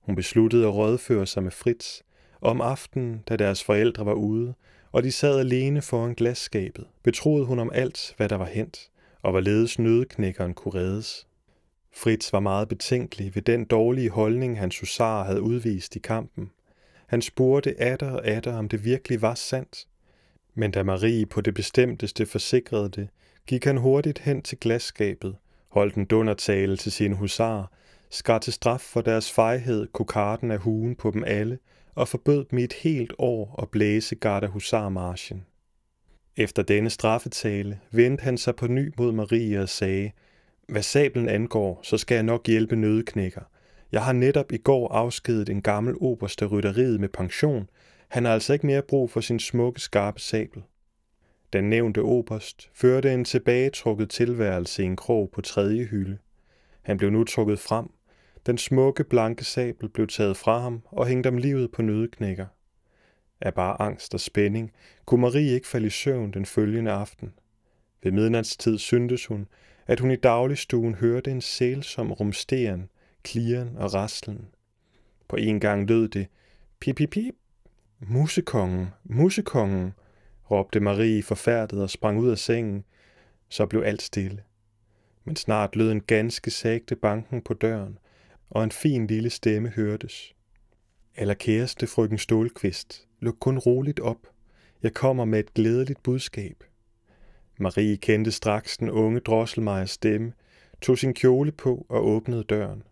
Hun 0.00 0.14
besluttede 0.14 0.66
at 0.66 0.74
rådføre 0.74 1.26
sig 1.26 1.42
med 1.42 1.50
Fritz, 1.50 2.00
og 2.40 2.50
om 2.50 2.60
aftenen, 2.60 3.22
da 3.28 3.36
deres 3.36 3.64
forældre 3.64 4.06
var 4.06 4.12
ude, 4.14 4.54
og 4.92 5.02
de 5.02 5.12
sad 5.12 5.38
alene 5.38 5.82
foran 5.82 6.14
glasskabet, 6.14 6.86
betroede 7.02 7.46
hun 7.46 7.58
om 7.58 7.70
alt, 7.74 8.14
hvad 8.16 8.28
der 8.28 8.36
var 8.36 8.46
hent, 8.46 8.90
og 9.22 9.30
hvorledes 9.30 9.78
nødknækkeren 9.78 10.54
kunne 10.54 10.80
reddes. 10.80 11.25
Fritz 11.96 12.32
var 12.32 12.40
meget 12.40 12.68
betænkelig 12.68 13.34
ved 13.34 13.42
den 13.42 13.64
dårlige 13.64 14.10
holdning, 14.10 14.58
hans 14.58 14.80
husar 14.80 15.24
havde 15.24 15.42
udvist 15.42 15.96
i 15.96 15.98
kampen. 15.98 16.50
Han 17.06 17.22
spurgte 17.22 17.80
atter 17.80 18.10
og 18.10 18.26
atter, 18.26 18.56
om 18.56 18.68
det 18.68 18.84
virkelig 18.84 19.22
var 19.22 19.34
sandt. 19.34 19.86
Men 20.54 20.70
da 20.70 20.82
Marie 20.82 21.26
på 21.26 21.40
det 21.40 21.54
bestemteste 21.54 22.26
forsikrede 22.26 22.88
det, 22.88 23.08
gik 23.46 23.64
han 23.64 23.76
hurtigt 23.76 24.18
hen 24.18 24.42
til 24.42 24.58
glasskabet, 24.58 25.36
holdt 25.70 25.94
en 25.94 26.04
dundertale 26.04 26.76
til 26.76 26.92
sine 26.92 27.14
husar, 27.14 27.72
skar 28.10 28.38
til 28.38 28.52
straf 28.52 28.80
for 28.80 29.00
deres 29.00 29.32
fejhed 29.32 29.86
kokarden 29.92 30.50
af 30.50 30.58
huen 30.58 30.96
på 30.96 31.10
dem 31.10 31.24
alle 31.26 31.58
og 31.94 32.08
forbød 32.08 32.44
dem 32.44 32.58
i 32.58 32.64
et 32.64 32.72
helt 32.72 33.12
år 33.18 33.62
at 33.62 33.68
blæse 33.68 34.14
Garda 34.14 34.46
Husarmarschen. 34.46 35.46
Efter 36.36 36.62
denne 36.62 36.90
straffetale 36.90 37.80
vendte 37.90 38.22
han 38.22 38.38
sig 38.38 38.56
på 38.56 38.66
ny 38.66 38.92
mod 38.98 39.12
Marie 39.12 39.60
og 39.60 39.68
sagde, 39.68 40.10
hvad 40.66 40.82
sablen 40.82 41.28
angår, 41.28 41.80
så 41.82 41.98
skal 41.98 42.14
jeg 42.14 42.24
nok 42.24 42.46
hjælpe 42.46 42.76
nødeknækker. 42.76 43.40
Jeg 43.92 44.04
har 44.04 44.12
netop 44.12 44.52
i 44.52 44.56
går 44.56 44.88
afskedet 44.88 45.48
en 45.48 45.62
gammel 45.62 45.94
oberste 46.00 46.46
rytteriet 46.46 47.00
med 47.00 47.08
pension. 47.08 47.68
Han 48.08 48.24
har 48.24 48.32
altså 48.32 48.52
ikke 48.52 48.66
mere 48.66 48.82
brug 48.82 49.10
for 49.10 49.20
sin 49.20 49.40
smukke, 49.40 49.80
skarpe 49.80 50.20
sabel. 50.20 50.62
Den 51.52 51.70
nævnte 51.70 52.02
oberst 52.02 52.70
førte 52.74 53.14
en 53.14 53.24
tilbagetrukket 53.24 54.10
tilværelse 54.10 54.82
i 54.82 54.86
en 54.86 54.96
krog 54.96 55.30
på 55.30 55.40
tredje 55.40 55.84
hylde. 55.84 56.18
Han 56.82 56.96
blev 56.96 57.10
nu 57.10 57.24
trukket 57.24 57.58
frem. 57.58 57.90
Den 58.46 58.58
smukke, 58.58 59.04
blanke 59.04 59.44
sabel 59.44 59.88
blev 59.88 60.06
taget 60.06 60.36
fra 60.36 60.58
ham 60.58 60.82
og 60.86 61.06
hængt 61.06 61.26
om 61.26 61.36
livet 61.36 61.72
på 61.72 61.82
nødeknækker. 61.82 62.46
Af 63.40 63.54
bare 63.54 63.80
angst 63.80 64.14
og 64.14 64.20
spænding 64.20 64.72
kunne 65.06 65.20
Marie 65.20 65.54
ikke 65.54 65.66
falde 65.66 65.86
i 65.86 65.90
søvn 65.90 66.30
den 66.30 66.46
følgende 66.46 66.90
aften. 66.90 67.32
Ved 68.02 68.12
midnatstid 68.12 68.78
syntes 68.78 69.26
hun, 69.26 69.46
at 69.86 70.00
hun 70.00 70.10
i 70.10 70.16
dagligstuen 70.16 70.94
hørte 70.94 71.30
en 71.30 71.40
sælsom 71.40 72.12
rumsteren, 72.12 72.88
kliren 73.22 73.76
og 73.76 73.94
raslen. 73.94 74.48
På 75.28 75.36
en 75.36 75.60
gang 75.60 75.88
lød 75.88 76.08
det, 76.08 76.26
pip, 76.80 76.96
pip, 76.96 77.10
pip. 77.10 77.34
Musekongen, 78.00 78.88
musekongen, 79.04 79.92
råbte 80.50 80.80
Marie 80.80 81.22
forfærdet 81.22 81.82
og 81.82 81.90
sprang 81.90 82.18
ud 82.18 82.30
af 82.30 82.38
sengen. 82.38 82.84
Så 83.48 83.66
blev 83.66 83.82
alt 83.82 84.02
stille. 84.02 84.42
Men 85.24 85.36
snart 85.36 85.76
lød 85.76 85.92
en 85.92 86.00
ganske 86.00 86.50
sagte 86.50 86.96
banken 86.96 87.42
på 87.42 87.54
døren, 87.54 87.98
og 88.50 88.64
en 88.64 88.70
fin 88.70 89.06
lille 89.06 89.30
stemme 89.30 89.68
hørtes. 89.68 90.34
Aller 91.16 91.34
kæreste 91.34 91.86
frøken 91.86 92.18
Stålkvist, 92.18 93.06
luk 93.20 93.36
kun 93.40 93.58
roligt 93.58 94.00
op. 94.00 94.26
Jeg 94.82 94.94
kommer 94.94 95.24
med 95.24 95.38
et 95.38 95.54
glædeligt 95.54 96.02
budskab. 96.02 96.64
Marie 97.58 97.96
kendte 97.96 98.32
straks 98.32 98.76
den 98.76 98.90
unge 98.90 99.20
drosselmejers 99.20 99.90
stemme, 99.90 100.32
tog 100.80 100.98
sin 100.98 101.14
kjole 101.14 101.52
på 101.52 101.86
og 101.88 102.06
åbnede 102.06 102.44
døren. 102.44 102.82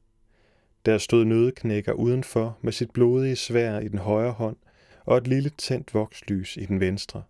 Der 0.87 0.99
stod 0.99 1.25
nødeknækker 1.25 1.93
udenfor 1.93 2.59
med 2.62 2.73
sit 2.73 2.91
blodige 2.91 3.37
svær 3.37 3.79
i 3.79 3.89
den 3.89 3.99
højre 3.99 4.33
hånd 4.33 4.57
og 5.05 5.19
et 5.19 5.27
lille 5.27 5.51
tændt 5.51 5.95
vokslys 5.95 6.57
i 6.57 6.65
den 6.65 6.81
venstre. 6.81 7.23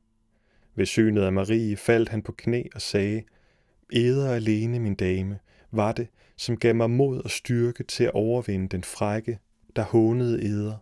Ved 0.75 0.87
synet 0.87 1.23
af 1.23 1.33
Marie 1.33 1.77
faldt 1.77 2.09
han 2.09 2.23
på 2.23 2.33
knæ 2.33 2.63
og 2.75 2.81
sagde, 2.81 3.23
Eder 3.93 4.33
alene, 4.33 4.79
min 4.79 4.95
dame, 4.95 5.39
var 5.71 5.93
det, 5.93 6.09
som 6.37 6.57
gav 6.57 6.75
mig 6.75 6.91
mod 6.91 7.21
og 7.21 7.31
styrke 7.31 7.83
til 7.83 8.05
at 8.05 8.15
overvinde 8.15 8.69
den 8.69 8.85
frække, 8.85 9.39
der 9.77 9.83
hånede 9.83 10.43
eder. 10.45 10.77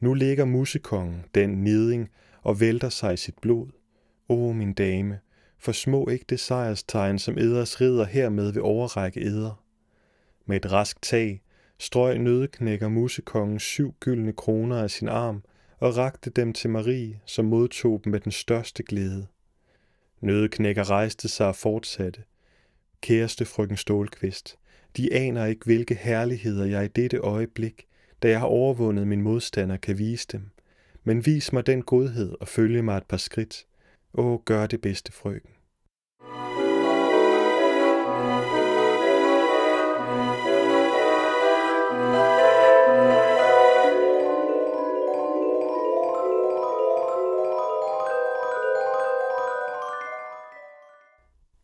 Nu 0.00 0.14
ligger 0.14 0.44
musekongen, 0.44 1.24
den 1.34 1.50
niding, 1.50 2.08
og 2.42 2.60
vælter 2.60 2.88
sig 2.88 3.14
i 3.14 3.16
sit 3.16 3.38
blod. 3.38 3.68
O, 4.28 4.52
min 4.52 4.72
dame, 4.72 5.18
forsmå 5.58 6.08
ikke 6.08 6.24
det 6.28 6.40
sejrstegn, 6.40 7.18
som 7.18 7.38
eders 7.38 7.80
ridder 7.80 8.04
hermed 8.04 8.52
vil 8.52 8.62
overrække 8.62 9.20
eder. 9.20 9.64
Med 10.46 10.56
et 10.56 10.72
rask 10.72 11.02
tag 11.02 11.42
strøg 11.78 12.18
nødeknækker 12.18 12.88
musekongen 12.88 13.58
syv 13.58 13.94
gyldne 14.00 14.32
kroner 14.32 14.82
af 14.82 14.90
sin 14.90 15.08
arm 15.08 15.42
og 15.78 15.96
rakte 15.96 16.30
dem 16.30 16.52
til 16.52 16.70
Marie, 16.70 17.20
som 17.26 17.44
modtog 17.44 18.00
dem 18.04 18.10
med 18.10 18.20
den 18.20 18.32
største 18.32 18.82
glæde. 18.82 19.26
Nødeknækker 20.20 20.90
rejste 20.90 21.28
sig 21.28 21.46
og 21.46 21.56
fortsatte. 21.56 22.22
Kæreste 23.00 23.44
frøken 23.44 23.76
Stålkvist, 23.76 24.58
de 24.96 25.14
aner 25.14 25.44
ikke, 25.44 25.64
hvilke 25.64 25.94
herligheder 25.94 26.64
jeg 26.64 26.84
i 26.84 26.88
dette 26.88 27.18
øjeblik, 27.18 27.86
da 28.22 28.28
jeg 28.28 28.40
har 28.40 28.46
overvundet 28.46 29.06
min 29.06 29.22
modstander, 29.22 29.76
kan 29.76 29.98
vise 29.98 30.26
dem. 30.32 30.50
Men 31.04 31.26
vis 31.26 31.52
mig 31.52 31.66
den 31.66 31.82
godhed 31.82 32.34
og 32.40 32.48
følge 32.48 32.82
mig 32.82 32.96
et 32.96 33.06
par 33.06 33.16
skridt. 33.16 33.66
Åh, 34.14 34.38
gør 34.44 34.66
det 34.66 34.80
bedste, 34.80 35.12
frøken. 35.12 35.50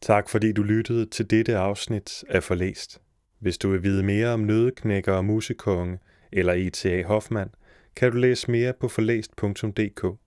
Tak 0.05 0.29
fordi 0.29 0.53
du 0.53 0.63
lyttede 0.63 1.07
til 1.07 1.31
dette 1.31 1.57
afsnit 1.57 2.25
af 2.29 2.43
Forlæst. 2.43 3.01
Hvis 3.39 3.59
du 3.59 3.71
vil 3.71 3.83
vide 3.83 4.03
mere 4.03 4.29
om 4.29 4.41
nødeknækker 4.41 5.13
og 5.13 5.25
musekonge 5.25 5.99
eller 6.33 6.53
E.T.A. 6.57 7.03
Hoffmann, 7.03 7.51
kan 7.97 8.13
du 8.13 8.19
læse 8.19 8.51
mere 8.51 8.73
på 8.81 8.89
forlæst.dk. 8.89 10.24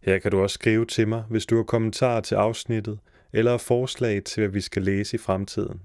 Her 0.00 0.18
kan 0.18 0.30
du 0.30 0.40
også 0.40 0.54
skrive 0.54 0.84
til 0.84 1.08
mig, 1.08 1.24
hvis 1.30 1.46
du 1.46 1.56
har 1.56 1.62
kommentarer 1.62 2.20
til 2.20 2.34
afsnittet 2.34 2.98
eller 3.32 3.56
forslag 3.56 4.24
til, 4.24 4.40
hvad 4.40 4.50
vi 4.50 4.60
skal 4.60 4.82
læse 4.82 5.14
i 5.14 5.18
fremtiden. 5.18 5.80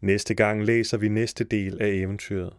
Næste 0.00 0.34
gang 0.34 0.64
læser 0.64 0.96
vi 0.96 1.08
næste 1.08 1.44
del 1.44 1.82
af 1.82 1.88
eventyret. 1.88 2.52